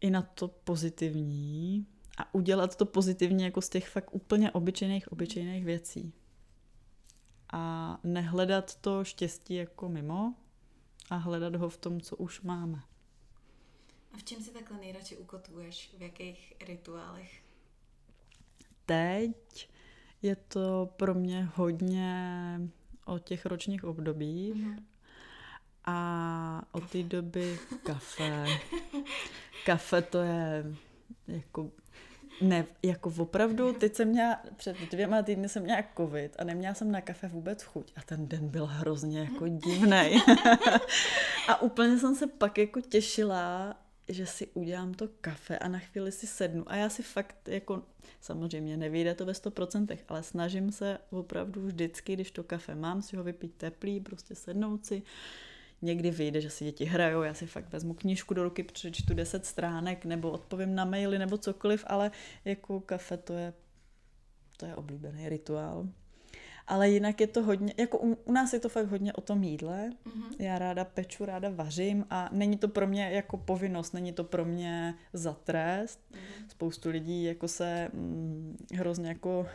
[0.00, 1.86] i na to pozitivní
[2.18, 6.12] a udělat to pozitivně jako z těch fakt úplně obyčejných, obyčejných věcí
[7.52, 10.34] a nehledat to štěstí jako mimo
[11.10, 12.82] a hledat ho v tom, co už máme.
[14.12, 15.94] A v čem si takhle nejradši ukotvuješ?
[15.98, 17.42] V jakých rituálech?
[18.86, 19.70] Teď
[20.22, 22.60] je to pro mě hodně
[23.04, 24.82] o těch ročních obdobích mm-hmm.
[25.84, 28.46] A od té doby kafe.
[29.64, 30.64] kafe to je
[31.28, 31.70] jako
[32.40, 36.92] ne, jako opravdu, teď jsem měla, před dvěma týdny jsem měla covid a neměla jsem
[36.92, 40.22] na kafe vůbec chuť a ten den byl hrozně jako divný.
[41.48, 43.76] a úplně jsem se pak jako těšila,
[44.08, 47.82] že si udělám to kafe a na chvíli si sednu a já si fakt jako,
[48.20, 53.16] samozřejmě nevyjde to ve 100%, ale snažím se opravdu vždycky, když to kafe mám, si
[53.16, 55.02] ho vypít teplý, prostě sednout si,
[55.82, 59.46] někdy vyjde, že si děti hrajou, já si fakt vezmu knížku do ruky, přečtu 10
[59.46, 62.10] stránek, nebo odpovím na maily, nebo cokoliv, ale
[62.44, 63.52] jako kafe to je,
[64.56, 65.88] to je oblíbený rituál.
[66.66, 69.42] Ale jinak je to hodně, jako u, u nás je to fakt hodně o tom
[69.42, 69.90] jídle.
[70.06, 70.34] Mm-hmm.
[70.38, 74.44] Já ráda peču, ráda vařím a není to pro mě jako povinnost, není to pro
[74.44, 76.00] mě za trest.
[76.12, 76.48] Mm-hmm.
[76.48, 79.46] Spoustu lidí jako se hm, hrozně jako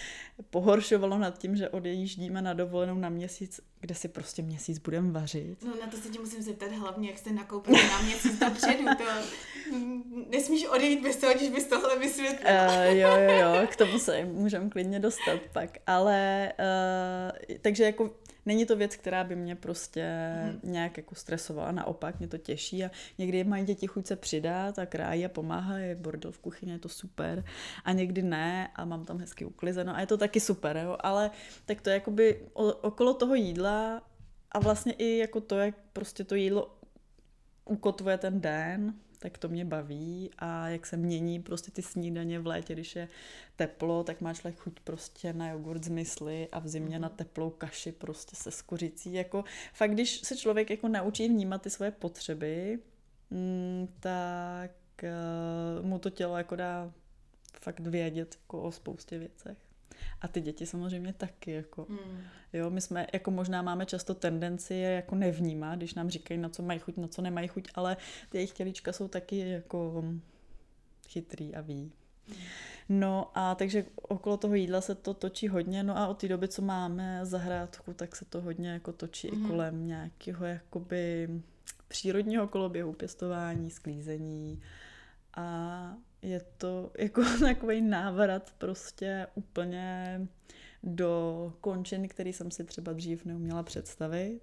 [0.50, 5.64] pohoršovalo nad tím, že odjíždíme na dovolenou na měsíc kde si prostě měsíc budeme vařit.
[5.64, 8.84] No na to se ti musím zeptat hlavně, jak jste nakoupili na měsíc dopředu.
[8.98, 9.04] To
[10.30, 12.66] nesmíš odejít bez toho, když bys tohle vysvětlila.
[12.66, 15.70] Uh, jo, jo, jo, k tomu se můžeme klidně dostat pak.
[15.86, 18.10] Ale uh, takže jako
[18.46, 20.72] není to věc, která by mě prostě hmm.
[20.72, 24.86] nějak jako stresovala, naopak mě to těší a někdy mají děti chuť se přidat a
[24.86, 27.44] krájí a pomáhají, bordel v kuchyni, je to super
[27.84, 30.96] a někdy ne a mám tam hezky uklizeno a je to taky super, jo?
[31.00, 31.30] ale
[31.64, 32.40] tak to je jakoby
[32.82, 34.02] okolo toho jídla
[34.52, 36.76] a vlastně i jako to, jak prostě to jídlo
[37.64, 42.46] ukotvuje ten den, tak to mě baví a jak se mění prostě ty snídaně v
[42.46, 43.08] létě, když je
[43.56, 47.16] teplo, tak máš člověk chuť prostě na jogurt z mysli a v zimě na mhm.
[47.16, 49.12] teplou kaši prostě se skořicí.
[49.12, 49.44] Jako
[49.74, 52.78] fakt, když se člověk jako naučí vnímat ty svoje potřeby,
[53.30, 54.70] mm, tak
[55.02, 56.92] uh, mu to tělo jako dá
[57.60, 59.71] fakt vědět jako o spoustě věcech.
[60.20, 61.86] A ty děti samozřejmě taky, jako.
[61.88, 62.22] Hmm.
[62.52, 66.48] Jo, my jsme, jako možná máme často tendenci je jako nevnímat, když nám říkají, na
[66.48, 67.96] co mají chuť, na co nemají chuť, ale
[68.28, 70.04] ty jejich tělička jsou taky jako
[71.08, 71.92] chytrý a ví.
[72.26, 72.36] Hmm.
[72.88, 76.48] No a takže okolo toho jídla se to točí hodně, no a od té doby,
[76.48, 79.34] co máme zahrádku, tak se to hodně jako točí mm.
[79.34, 79.50] i hmm.
[79.50, 81.28] kolem nějakého jakoby
[81.88, 84.60] přírodního koloběhu, pěstování, sklízení
[85.36, 90.20] a je to jako takový návrat prostě úplně
[90.82, 94.40] do končin, který jsem si třeba dřív neuměla představit.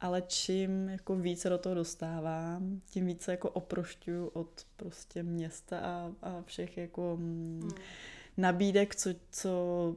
[0.00, 6.12] Ale čím jako více do toho dostávám, tím více jako oprošťuju od prostě města a,
[6.22, 7.70] a všech jako mm.
[8.36, 9.96] nabídek, co, co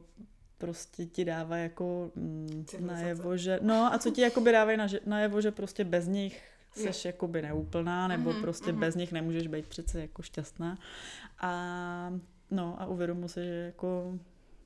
[0.58, 5.40] prostě ti dává jako mm, najevo, že, no a co ti jakoby dávají na, najevo,
[5.40, 7.08] že prostě bez nich seš je.
[7.08, 8.78] jakoby neúplná, nebo mm-hmm, prostě mm-hmm.
[8.78, 10.78] bez nich nemůžeš být přece jako šťastná.
[11.40, 12.12] A
[12.50, 14.18] no a uvědomu si, že jako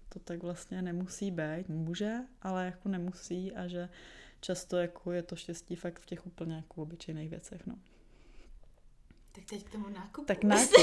[0.09, 1.69] to tak vlastně nemusí být.
[1.69, 3.89] Může, ale jako nemusí a že
[4.41, 7.75] často jako je to štěstí fakt v těch úplně jako obyčejných věcech, no.
[9.33, 10.27] Tak teď k tomu nákupu.
[10.27, 10.77] Tak nákup,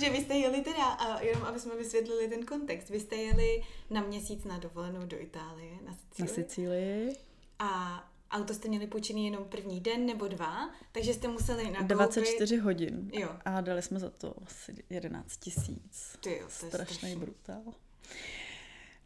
[0.00, 3.62] že vy jste jeli teda, a jenom aby jsme vysvětlili ten kontext, vy jste jeli
[3.90, 6.28] na měsíc na dovolenou do Itálie, na Sicílii.
[6.28, 7.16] Na Sicílii.
[7.58, 11.88] A auto jste měli půjčený jenom první den nebo dva, takže jste museli nakoupit...
[11.94, 13.10] 24 hodin.
[13.12, 13.28] Jo.
[13.44, 16.16] A dali jsme za to asi 11 tisíc.
[16.20, 17.16] Ty jo, to je Strašný strašný.
[17.16, 17.62] brutál.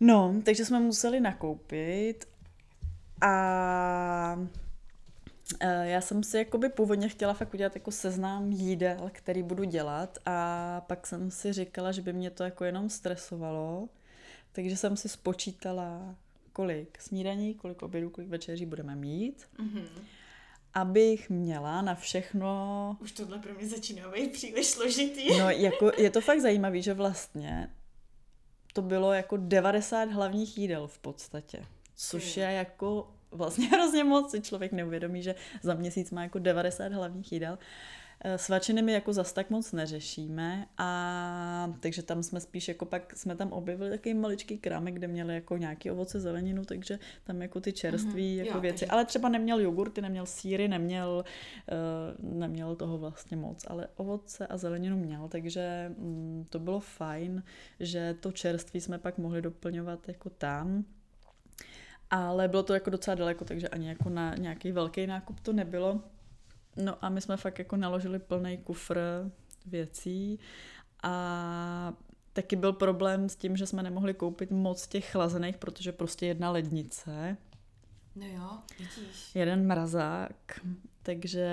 [0.00, 2.28] No, takže jsme museli nakoupit
[3.20, 4.38] a
[5.60, 10.18] e, já jsem si jakoby původně chtěla fakt udělat jako seznám jídel, který budu dělat
[10.26, 13.88] a pak jsem si říkala, že by mě to jako jenom stresovalo,
[14.52, 16.16] takže jsem si spočítala,
[16.52, 19.84] kolik snídaní, kolik obědů, kolik večeří budeme mít, Mhm.
[20.74, 25.38] abych měla na všechno Už tohle pro mě začíná být příliš složitý.
[25.38, 27.70] No, jako je to fakt zajímavé, že vlastně
[28.72, 34.40] to bylo jako 90 hlavních jídel v podstatě, což je jako vlastně hrozně moc, si
[34.40, 37.58] člověk neuvědomí, že za měsíc má jako 90 hlavních jídel.
[38.24, 43.16] Eh, Svačiny my jako zas tak moc neřešíme a takže tam jsme spíš jako pak
[43.16, 47.60] jsme tam objevili takový maličký krámek, kde měli jako nějaký ovoce, zeleninu, takže tam jako
[47.60, 48.78] ty čerství Mhm, jako jo, věci.
[48.80, 51.24] takže- Ale třeba neměl jogurty, neměl síry, neměl,
[52.24, 57.42] uh, neměl toho vlastně moc, ale ovoce a zeleninu měl, takže mm, to bylo fajn,
[57.80, 60.84] že to čerství jsme pak mohli doplňovat jako tam.
[62.10, 66.00] Ale bylo to jako docela daleko, takže ani jako na nějaký velký nákup to nebylo.
[66.76, 68.98] No a my jsme fakt jako naložili plný kufr
[69.66, 70.38] věcí
[71.02, 71.92] a
[72.32, 76.50] taky byl problém s tím, že jsme nemohli koupit moc těch chlazených, protože prostě jedna
[76.50, 77.36] lednice,
[78.16, 79.34] No jo, vidíš.
[79.34, 80.60] jeden mrazák,
[81.02, 81.48] takže,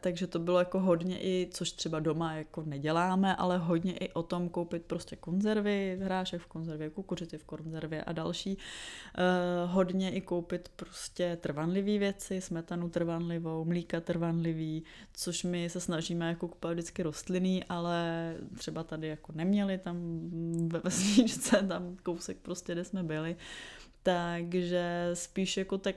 [0.00, 4.22] takže to bylo jako hodně i, což třeba doma jako neděláme, ale hodně i o
[4.22, 8.56] tom koupit prostě konzervy, hrášek v konzervě, kukuřici v konzervě a další.
[8.56, 16.28] Uh, hodně i koupit prostě trvanlivý věci, smetanu trvanlivou, mlíka trvanlivý, což my se snažíme
[16.28, 20.20] jako kupovat vždycky rostlinný, ale třeba tady jako neměli tam
[20.68, 23.36] ve vesničce, tam kousek prostě, kde jsme byli.
[24.02, 25.96] Takže spíš jako tak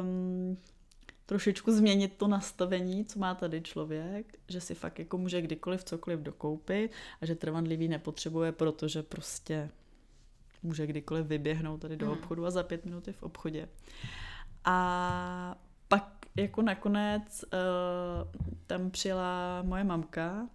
[0.00, 0.56] um,
[1.32, 6.20] trošičku změnit to nastavení, co má tady člověk, že si fakt jako může kdykoliv cokoliv
[6.20, 9.70] dokoupit a že trvanlivý nepotřebuje, protože prostě
[10.62, 12.18] může kdykoliv vyběhnout tady do Hmm.
[12.18, 13.68] obchodu a za pět minut je v obchodě.
[14.64, 15.56] A
[15.88, 20.48] pak jako nakonec uh, tam přijela moje mamka,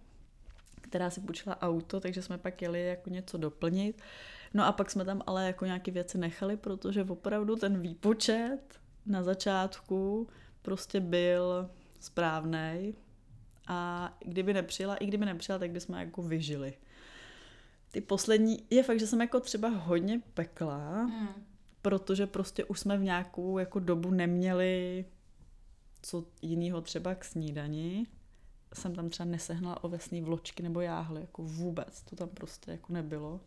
[0.80, 4.02] která si půjčila auto, takže jsme pak jeli jako něco doplnit.
[4.54, 9.22] No a pak jsme tam ale jako nějaké věci nechali, protože opravdu ten výpočet na
[9.22, 10.28] začátku
[10.68, 12.94] prostě byl správný.
[13.68, 16.72] A kdyby nepřijela, i kdyby nepřijela, tak bychom jako vyžili.
[17.90, 21.28] Ty poslední, je fakt, že jsem jako třeba hodně pekla, Mm.
[21.82, 25.04] protože prostě už jsme v nějakou jako dobu neměli
[26.02, 28.06] co jiného třeba k snídani.
[28.74, 33.40] Jsem tam třeba nesehnala ovesný vločky nebo jáhly, jako vůbec, to tam prostě jako nebylo.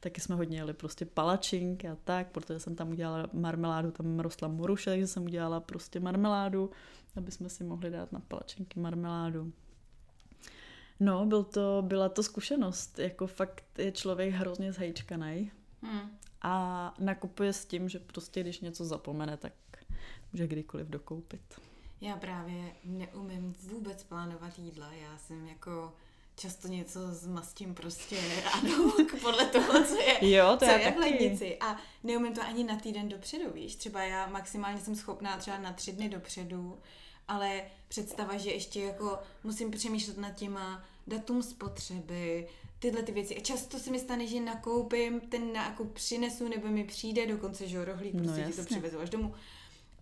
[0.00, 4.48] Taky jsme hodně jeli prostě palačinky a tak, protože jsem tam udělala marmeládu, tam rostla
[4.48, 6.70] moruše, takže jsem udělala prostě marmeládu,
[7.16, 9.52] aby jsme si mohli dát na palačinky marmeládu.
[11.00, 15.50] No, byl to, byla to zkušenost, jako fakt je člověk hrozně zhejčkanej
[15.82, 16.00] Mm.
[16.42, 19.52] a nakupuje s tím, že prostě když něco zapomene, tak
[20.32, 21.60] může kdykoliv dokoupit.
[22.00, 24.92] Já právě neumím vůbec plánovat jídla.
[24.92, 25.92] Já jsem jako
[26.36, 28.92] často něco zmastím prostě ráno
[29.22, 30.98] podle toho, co je, Jo, to co já je v taky.
[31.10, 31.56] lednici.
[31.60, 33.74] A neumím to ani na týden dopředu, víš.
[33.76, 36.78] Třeba já maximálně jsem schopná třeba na tři dny dopředu,
[37.28, 42.48] ale představa, že ještě jako musím přemýšlet nad těma datum spotřeby,
[42.78, 43.36] tyhle ty věci.
[43.36, 47.84] A často se mi stane, že nakoupím, ten nákup přinesu nebo mi přijde, dokonce, že
[47.84, 49.34] rohlík, No prostě ti to přivezu až domů.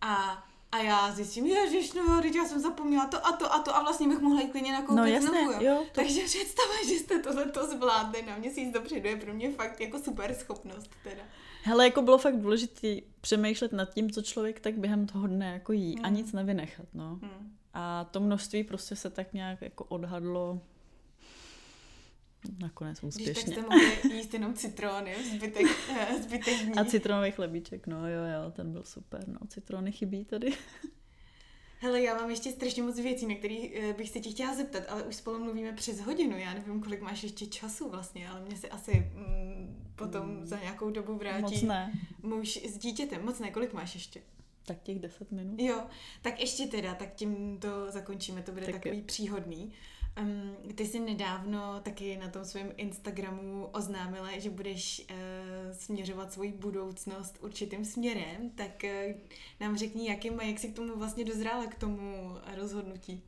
[0.01, 3.76] A a já zjistím, ježiš, no, teď já jsem zapomněla to a to a to
[3.76, 6.94] a vlastně bych mohla jít klidně nakoupit No jasně, znovu, jo, to- Takže představa, že
[6.94, 11.22] jste tohle zvládli na měsíc dopředu je pro mě fakt jako super schopnost teda.
[11.62, 12.88] Hele, jako bylo fakt důležité
[13.20, 16.14] přemýšlet nad tím, co člověk tak během toho dne jako jí a Mm.
[16.16, 17.18] nic nevynechat, no.
[17.22, 17.52] Hm.
[17.74, 20.60] A to množství prostě se tak nějak jako odhadlo
[22.59, 23.52] nakonec Když tak úspěšně.
[23.52, 25.66] jste mohli jíst jenom citrony, zbytek,
[26.01, 26.74] eh, zbytek dní.
[26.74, 30.52] A citronový chlebíček, no jo, jo, ten byl super, no, citrony chybí tady.
[31.81, 33.56] Hele, já mám ještě strašně moc věcí, na které
[33.97, 36.39] bych se tě chtěla zeptat, ale už spolu mluvíme přes hodinu.
[36.39, 40.90] Já nevím, kolik máš ještě času vlastně, ale mě se asi mm, potom za nějakou
[40.90, 41.93] dobu vrátí Moc ne.
[42.23, 43.24] muž s dítětem.
[43.24, 44.20] Moc ne, kolik máš ještě?
[44.66, 45.60] Tak těch deset minut.
[45.60, 45.82] Jo,
[46.23, 49.73] tak ještě teda, tak tím to zakončíme, to bude Tak tak takový příhodný.
[50.20, 55.16] Um, ty jsi nedávno taky na tom svém Instagramu oznámila, že budeš uh,
[55.73, 59.16] směřovat svoji budoucnost určitým směrem, tak uh,
[59.61, 63.23] nám řekni, jakým, jak jsi k tomu vlastně dozrála, k tomu rozhodnutí.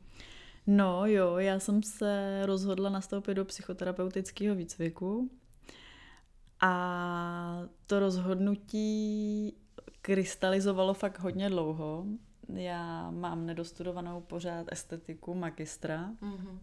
[0.67, 5.31] No jo, já jsem se rozhodla nastoupit do psychoterapeutického výcviku
[6.61, 9.53] a to rozhodnutí
[10.01, 12.05] krystalizovalo fakt hodně dlouho.
[12.53, 16.11] Já mám nedostudovanou pořád estetiku magistra.
[16.21, 16.59] Mm-hmm.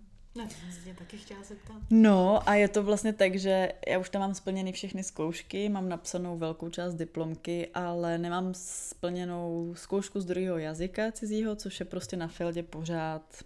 [0.46, 1.76] Se taky chtěla zeptat.
[1.90, 5.88] No a je to vlastně tak, že já už tam mám splněny všechny zkoušky, mám
[5.88, 12.16] napsanou velkou část diplomky, ale nemám splněnou zkoušku z druhého jazyka cizího, což je prostě
[12.16, 13.44] na Feldě pořád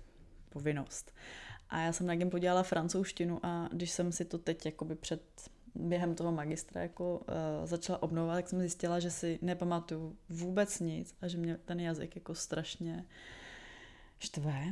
[0.48, 1.12] povinnost.
[1.70, 5.22] A já jsem na něm podělala francouzštinu a když jsem si to teď jakoby před
[5.74, 7.24] během toho magistra jako uh,
[7.66, 12.16] začala obnovovat, tak jsem zjistila, že si nepamatuju vůbec nic a že mě ten jazyk
[12.16, 13.04] jako strašně
[14.18, 14.64] štve.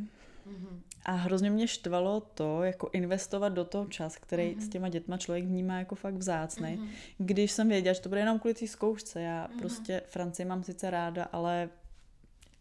[0.47, 0.81] Mm-hmm.
[1.05, 4.61] A hrozně mě štvalo to, jako investovat do toho čas, který mm-hmm.
[4.61, 6.79] s těma dětma člověk vnímá jako fakt vzácný.
[6.79, 6.89] Mm-hmm.
[7.19, 9.21] Když jsem věděla, že to bude jenom kvůli té zkoušce.
[9.21, 9.59] Já mm-hmm.
[9.59, 11.69] prostě Francii mám sice ráda, ale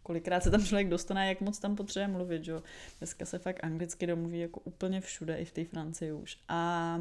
[0.03, 2.53] kolikrát se tam člověk dostane, jak moc tam potřebuje mluvit, že?
[2.99, 6.37] Dneska se fakt anglicky domluví jako úplně všude, i v té Francii už.
[6.47, 6.99] A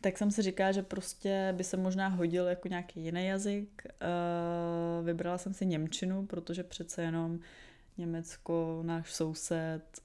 [0.00, 3.82] tak jsem si říkala, že prostě by se možná hodil jako nějaký jiný jazyk.
[3.86, 7.38] Uh, vybrala jsem si Němčinu, protože přece jenom
[7.98, 10.02] Německo, náš soused,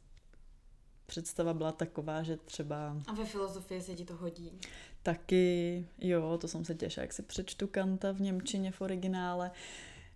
[1.05, 2.97] představa byla taková, že třeba...
[3.07, 4.59] A ve filozofii se ti to hodí?
[5.03, 9.51] Taky, jo, to jsem se těšila, jak si přečtu Kanta v Němčině v originále.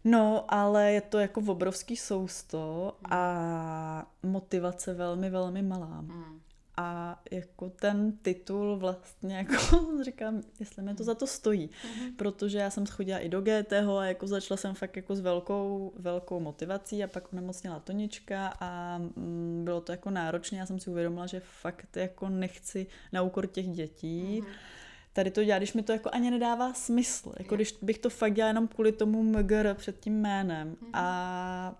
[0.03, 6.01] No, ale je to jako obrovský sousto a motivace velmi, velmi malá.
[6.01, 6.44] Mm
[6.77, 12.15] a jako ten titul vlastně jako říkám, jestli mi to za to stojí, mm-hmm.
[12.15, 15.93] protože já jsem schodila i do GT a jako začala jsem fakt jako s velkou,
[15.95, 20.89] velkou motivací a pak onemocněla Tonička a mm, bylo to jako náročné, já jsem si
[20.89, 24.75] uvědomila, že fakt jako nechci na úkor těch dětí, mm-hmm
[25.15, 27.33] tady to dělat, když mi to jako ani nedává smysl.
[27.39, 30.75] Jako když bych to fakt dělala jenom kvůli tomu MGR před tím jménem.
[30.75, 30.89] Mm-hmm.
[30.93, 31.75] A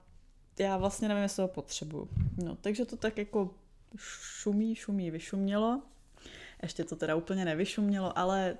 [0.60, 2.10] já vlastně nevím, jestli ho potřebuju.
[2.44, 3.50] No, takže to tak jako
[3.98, 5.82] šumí, šumí, vyšumělo.
[6.64, 8.58] Ještě to teda úplně nevyšumělo, ale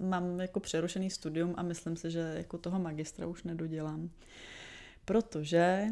[0.00, 4.10] uh, mám jako přerušený studium a myslím si, že jako toho magistra už nedodělám.
[5.04, 5.84] Protože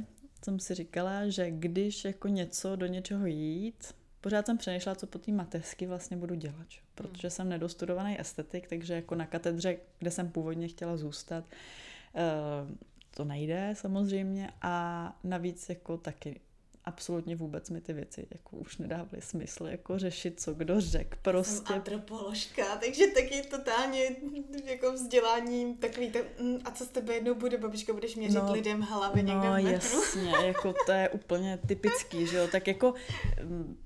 [0.45, 5.19] jsem si říkala, že když jako něco do něčeho jít, pořád jsem přemýšlela, co po
[5.19, 6.67] té mateřsky vlastně budu dělat.
[6.95, 12.77] Protože jsem nedostudovaný estetik, takže jako na katedře, kde jsem původně chtěla zůstat, uh,
[13.11, 16.41] to nejde samozřejmě a navíc jako taky
[16.89, 21.67] absolutně vůbec mi ty věci jako už nedávaly smysl, jako řešit, co kdo řek, prostě.
[21.67, 24.17] Jsem antropoložka, takže taky totálně
[24.65, 28.53] jako vzdělání takový, to, mm, a co z tebe jednou bude, babička, budeš měřit no,
[28.53, 29.71] lidem hlavy někde no, v metru?
[29.71, 32.95] jasně, jako to je úplně typický, že jo, tak jako
[33.43, 33.77] mm,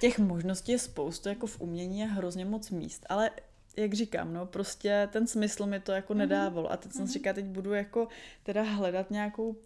[0.00, 3.30] těch možností je spoustu, jako v umění je hrozně moc míst, ale
[3.76, 6.18] jak říkám, no prostě ten smysl mi to jako mhm.
[6.18, 7.12] nedával a teď jsem si mhm.
[7.12, 8.08] říkala, teď budu jako
[8.42, 9.56] teda hledat nějakou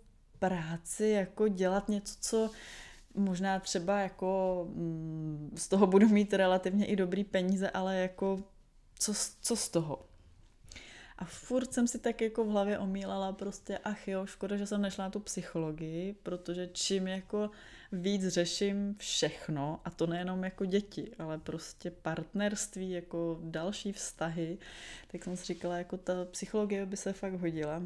[0.42, 2.50] práci, jako dělat něco, co
[3.14, 8.42] možná třeba jako mm, z toho budu mít relativně i dobrý peníze, ale jako
[8.98, 10.06] co, co z toho?
[11.18, 14.82] A furt jsem si tak jako v hlavě omílala prostě, ach jo, škoda, že jsem
[14.82, 17.50] nešla na tu psychologii, protože čím jako
[17.92, 24.58] víc řeším všechno, a to nejenom jako děti, ale prostě partnerství, jako další vztahy,
[25.12, 27.82] tak jsem si říkala, jako ta psychologie by se fakt hodila.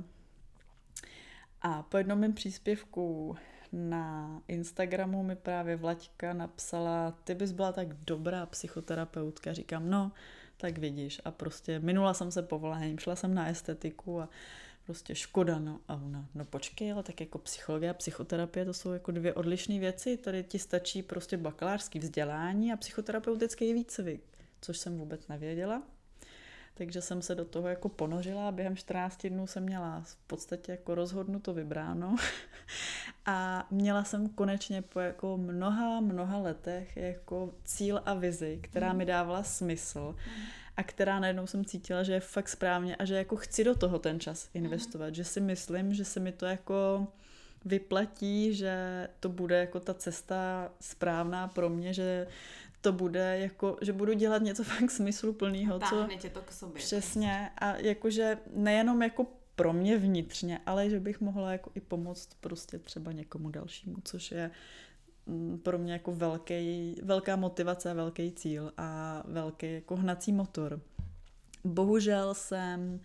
[1.63, 3.37] A po jednom mém příspěvku
[3.73, 9.53] na Instagramu mi právě Vlaďka napsala, ty bys byla tak dobrá psychoterapeutka.
[9.53, 10.13] Říkám, no,
[10.57, 11.21] tak vidíš.
[11.25, 14.29] A prostě minula jsem se povoláním, šla jsem na estetiku a
[14.85, 18.93] prostě škoda, no a ona, no počkej, ale tak jako psychologie a psychoterapie to jsou
[18.93, 24.23] jako dvě odlišné věci, tady ti stačí prostě bakalářský vzdělání a psychoterapeutický výcvik,
[24.61, 25.83] což jsem vůbec nevěděla
[26.79, 30.73] takže jsem se do toho jako ponořila a během 14 dnů jsem měla v podstatě
[30.73, 32.17] jako rozhodnuto vybráno.
[33.27, 39.05] A měla jsem konečně po jako mnoha, mnoha letech jako cíl a vizi, která mi
[39.05, 40.17] dávala smysl
[40.77, 43.99] a která najednou jsem cítila, že je fakt správně a že jako chci do toho
[43.99, 47.07] ten čas investovat, že si myslím, že se mi to jako
[47.65, 52.27] vyplatí, že to bude jako ta cesta správná pro mě, že
[52.87, 55.81] to bude jako, že budu dělat něco fakt smysluplného.
[55.89, 56.79] Co, tě to k sobě.
[56.83, 57.51] Přesně.
[57.59, 59.27] A jakože nejenom jako
[59.57, 64.31] pro mě vnitřně, ale že bych mohla jako i pomoct prostě třeba někomu dalšímu, což
[64.31, 64.51] je
[65.27, 70.81] mm, pro mě jako velký, velká motivace, velký cíl a velký jako hnací motor.
[71.65, 73.01] Bohužel jsem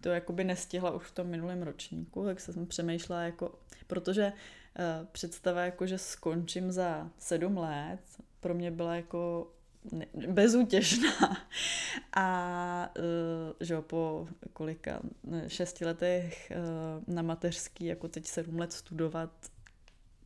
[0.00, 5.60] to jakoby nestihla už v tom minulém ročníku, tak jsem přemýšlela jako, protože uh, představa
[5.60, 8.00] jako, že skončím za sedm let,
[8.46, 9.52] pro mě byla jako
[10.28, 11.36] bezútěšná.
[12.16, 12.90] A
[13.60, 15.00] že jo, po kolika,
[15.46, 16.52] šesti letech
[17.06, 19.30] na mateřský, jako teď sedm let studovat,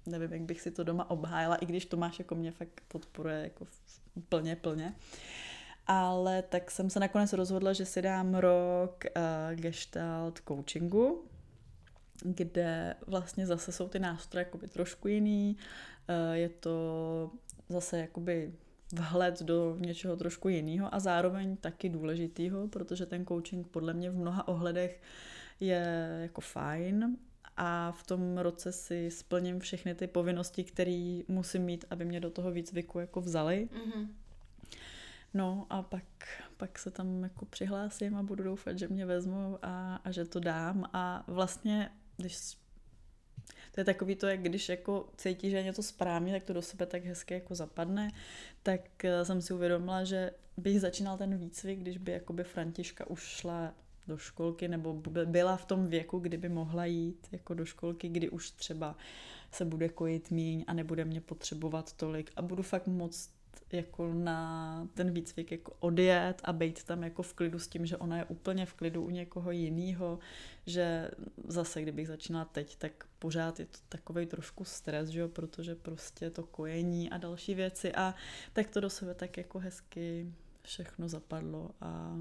[0.06, 3.66] nevím, jak bych si to doma obhájila, i když Tomáš jako mě fakt podporuje jako
[4.28, 4.94] plně, plně.
[5.86, 11.24] Ale tak jsem se nakonec rozhodla, že si dám rok uh, gestalt coachingu,
[12.24, 15.56] kde vlastně zase jsou ty nástroje jakoby trošku jiný.
[16.32, 17.30] Je to
[17.70, 18.52] zase jakoby
[18.92, 24.16] vhled do něčeho trošku jiného a zároveň taky důležitýho, protože ten coaching podle mě v
[24.16, 25.02] mnoha ohledech
[25.60, 27.16] je jako fajn
[27.56, 32.30] a v tom roce si splním všechny ty povinnosti, které musím mít, aby mě do
[32.30, 33.68] toho výcviku jako vzali.
[33.72, 34.08] Mm-hmm.
[35.34, 36.04] No a pak,
[36.56, 40.40] pak se tam jako přihlásím a budu doufat, že mě vezmu a, a že to
[40.40, 42.36] dám a vlastně, když
[43.70, 46.62] to je takový to, jak když jako cítí, že je něco správně, tak to do
[46.62, 48.10] sebe tak hezky jako zapadne,
[48.62, 53.20] tak eh, jsem si uvědomila, že bych začínal ten výcvik, když by jakoby Františka už
[53.20, 53.74] šla
[54.06, 58.50] do školky nebo byla v tom věku, kdyby mohla jít jako do školky, kdy už
[58.50, 58.96] třeba
[59.52, 62.30] se bude kojit míň a nebude mě potřebovat tolik.
[62.36, 63.30] A budu fakt moc
[63.72, 67.96] jako na ten výcvik jako odjet a být tam jako v klidu s tím, že
[67.96, 70.18] ona je úplně v klidu u někoho jiného,
[70.66, 71.10] že
[71.48, 76.30] zase, kdybych začínala teď, tak pořád je to takový trošku stres, že jo, protože prostě
[76.30, 78.14] to kojení a další věci a
[78.52, 80.32] tak to do sebe tak jako hezky
[80.62, 82.16] všechno zapadlo a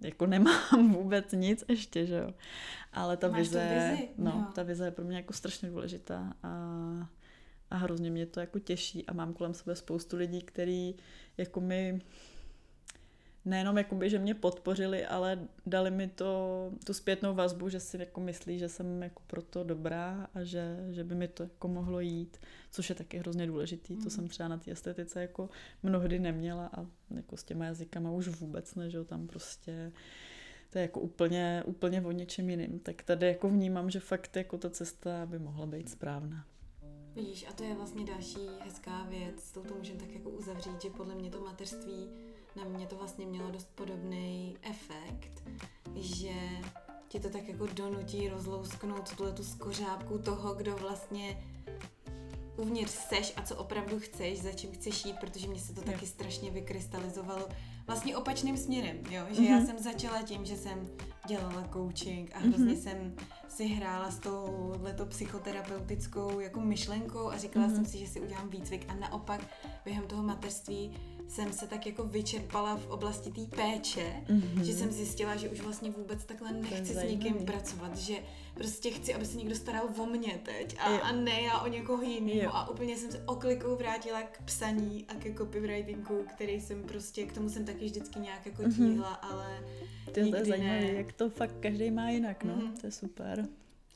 [0.00, 2.34] jako nemám vůbec nic ještě, že jo.
[2.92, 4.08] Ale ta Máš vize, vizi?
[4.18, 4.52] no, jo.
[4.54, 6.48] ta vize je pro mě jako strašně důležitá a,
[7.70, 10.94] a hrozně mě to jako těší a mám kolem sebe spoustu lidí, který
[11.36, 12.00] jako mi
[13.44, 18.20] nejenom jakoby, že mě podpořili, ale dali mi to, tu zpětnou vazbu, že si jako
[18.20, 22.40] myslí, že jsem jako proto dobrá a že, že by mi to jako mohlo jít,
[22.70, 23.96] což je taky hrozně důležitý.
[23.96, 24.02] Mm.
[24.02, 25.50] To jsem třeba na té estetice jako
[25.82, 29.92] mnohdy neměla a jako s těma jazykama už vůbec ne, že tam prostě
[30.70, 32.78] to je jako úplně, úplně o něčem jiným.
[32.78, 36.46] Tak tady jako vnímám, že fakt jako ta cesta by mohla být správná.
[37.14, 40.90] Vidíš, a to je vlastně další hezká věc, s touto můžeme tak jako uzavřít, že
[40.90, 42.08] podle mě to mateřství
[42.56, 45.42] na mě to vlastně mělo dost podobný efekt,
[45.94, 46.34] že
[47.08, 51.44] ti to tak jako donutí rozlousknout tuhle tu skořápku toho, kdo vlastně
[52.56, 56.06] uvnitř seš a co opravdu chceš, za čím chceš jít, protože mě se to taky
[56.06, 57.48] strašně vykrystalizovalo
[57.90, 59.22] vlastně opačným směrem, jo?
[59.30, 59.50] že mm-hmm.
[59.50, 59.66] já mhm.
[59.66, 60.88] jsem začala tím, že jsem
[61.26, 62.82] dělala coaching a hrozně mm-hmm.
[62.82, 63.14] jsem
[63.48, 67.74] si hrála s touhletou psychoterapeutickou jako myšlenkou a říkala mm-hmm.
[67.74, 69.40] jsem si, že si udělám výcvik a naopak
[69.84, 70.96] během toho mateřství
[71.30, 74.62] jsem se tak jako vyčerpala v oblasti té péče, mm-hmm.
[74.62, 78.14] že jsem zjistila, že už vlastně vůbec takhle nechci s nikým pracovat, že
[78.54, 82.02] prostě chci, aby se někdo staral o mě teď a, a ne já o někoho
[82.02, 87.26] jiného a úplně jsem se oklikou vrátila k psaní a ke copywritingu, který jsem prostě,
[87.26, 88.72] k tomu jsem taky vždycky nějak jako mhm.
[88.72, 89.32] tíhla, mm-hmm.
[89.32, 89.64] ale
[90.14, 92.80] to je zajímavé, jak to fakt každý má jinak, no, mm-hmm.
[92.80, 93.48] to je super.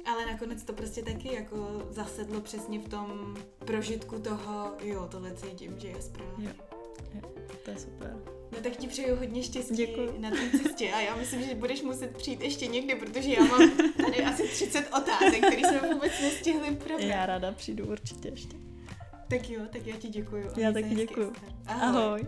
[0.05, 5.79] Ale nakonec to prostě taky jako zasedlo přesně v tom prožitku toho, jo, tohle cítím,
[5.79, 6.47] že je správně.
[6.47, 6.74] Jo.
[7.65, 8.17] To je super.
[8.53, 10.15] No tak ti přeju hodně štěstí Děkuji.
[10.19, 13.71] na té cestě a já myslím, že budeš muset přijít ještě někdy, protože já mám
[14.05, 17.01] tady asi 30 otázek, které jsme vůbec nestihli probrat.
[17.01, 18.57] Já ráda přijdu určitě ještě.
[19.29, 20.51] Tak jo, tak já ti děkuji.
[20.57, 21.33] Já taky děkuji.
[21.67, 22.01] Ahoj.
[22.01, 22.27] Ahoj.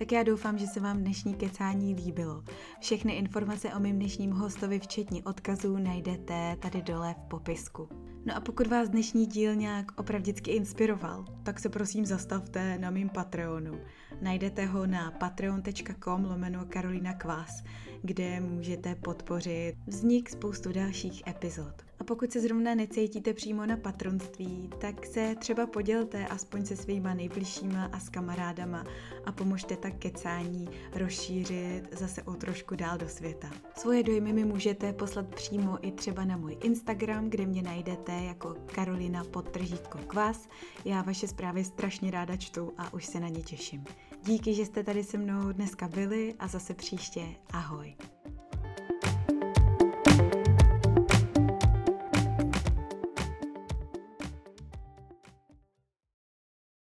[0.00, 2.44] Tak já doufám, že se vám dnešní kecání líbilo.
[2.80, 7.88] Všechny informace o mém dnešním hostovi, včetně odkazů, najdete tady dole v popisku.
[8.24, 13.08] No a pokud vás dnešní díl nějak opravdicky inspiroval, tak se prosím zastavte na mým
[13.08, 13.80] Patreonu.
[14.22, 17.62] Najdete ho na patreon.com lomeno Karolina Kvás,
[18.02, 21.74] kde můžete podpořit vznik spoustu dalších epizod.
[22.00, 27.14] A pokud se zrovna necítíte přímo na patronství, tak se třeba podělte aspoň se svýma
[27.14, 28.84] nejbližšíma a s kamarádama
[29.24, 33.50] a pomožte tak kecání rozšířit zase o trošku dál do světa.
[33.76, 38.56] Svoje dojmy mi můžete poslat přímo i třeba na můj Instagram, kde mě najdete jako
[38.74, 40.48] Karolina podtržítko kvás.
[40.84, 43.84] Já vaše zprávy strašně ráda čtu a už se na ně těším.
[44.24, 47.94] Díky, že jste tady se mnou dneska byli a zase příště ahoj.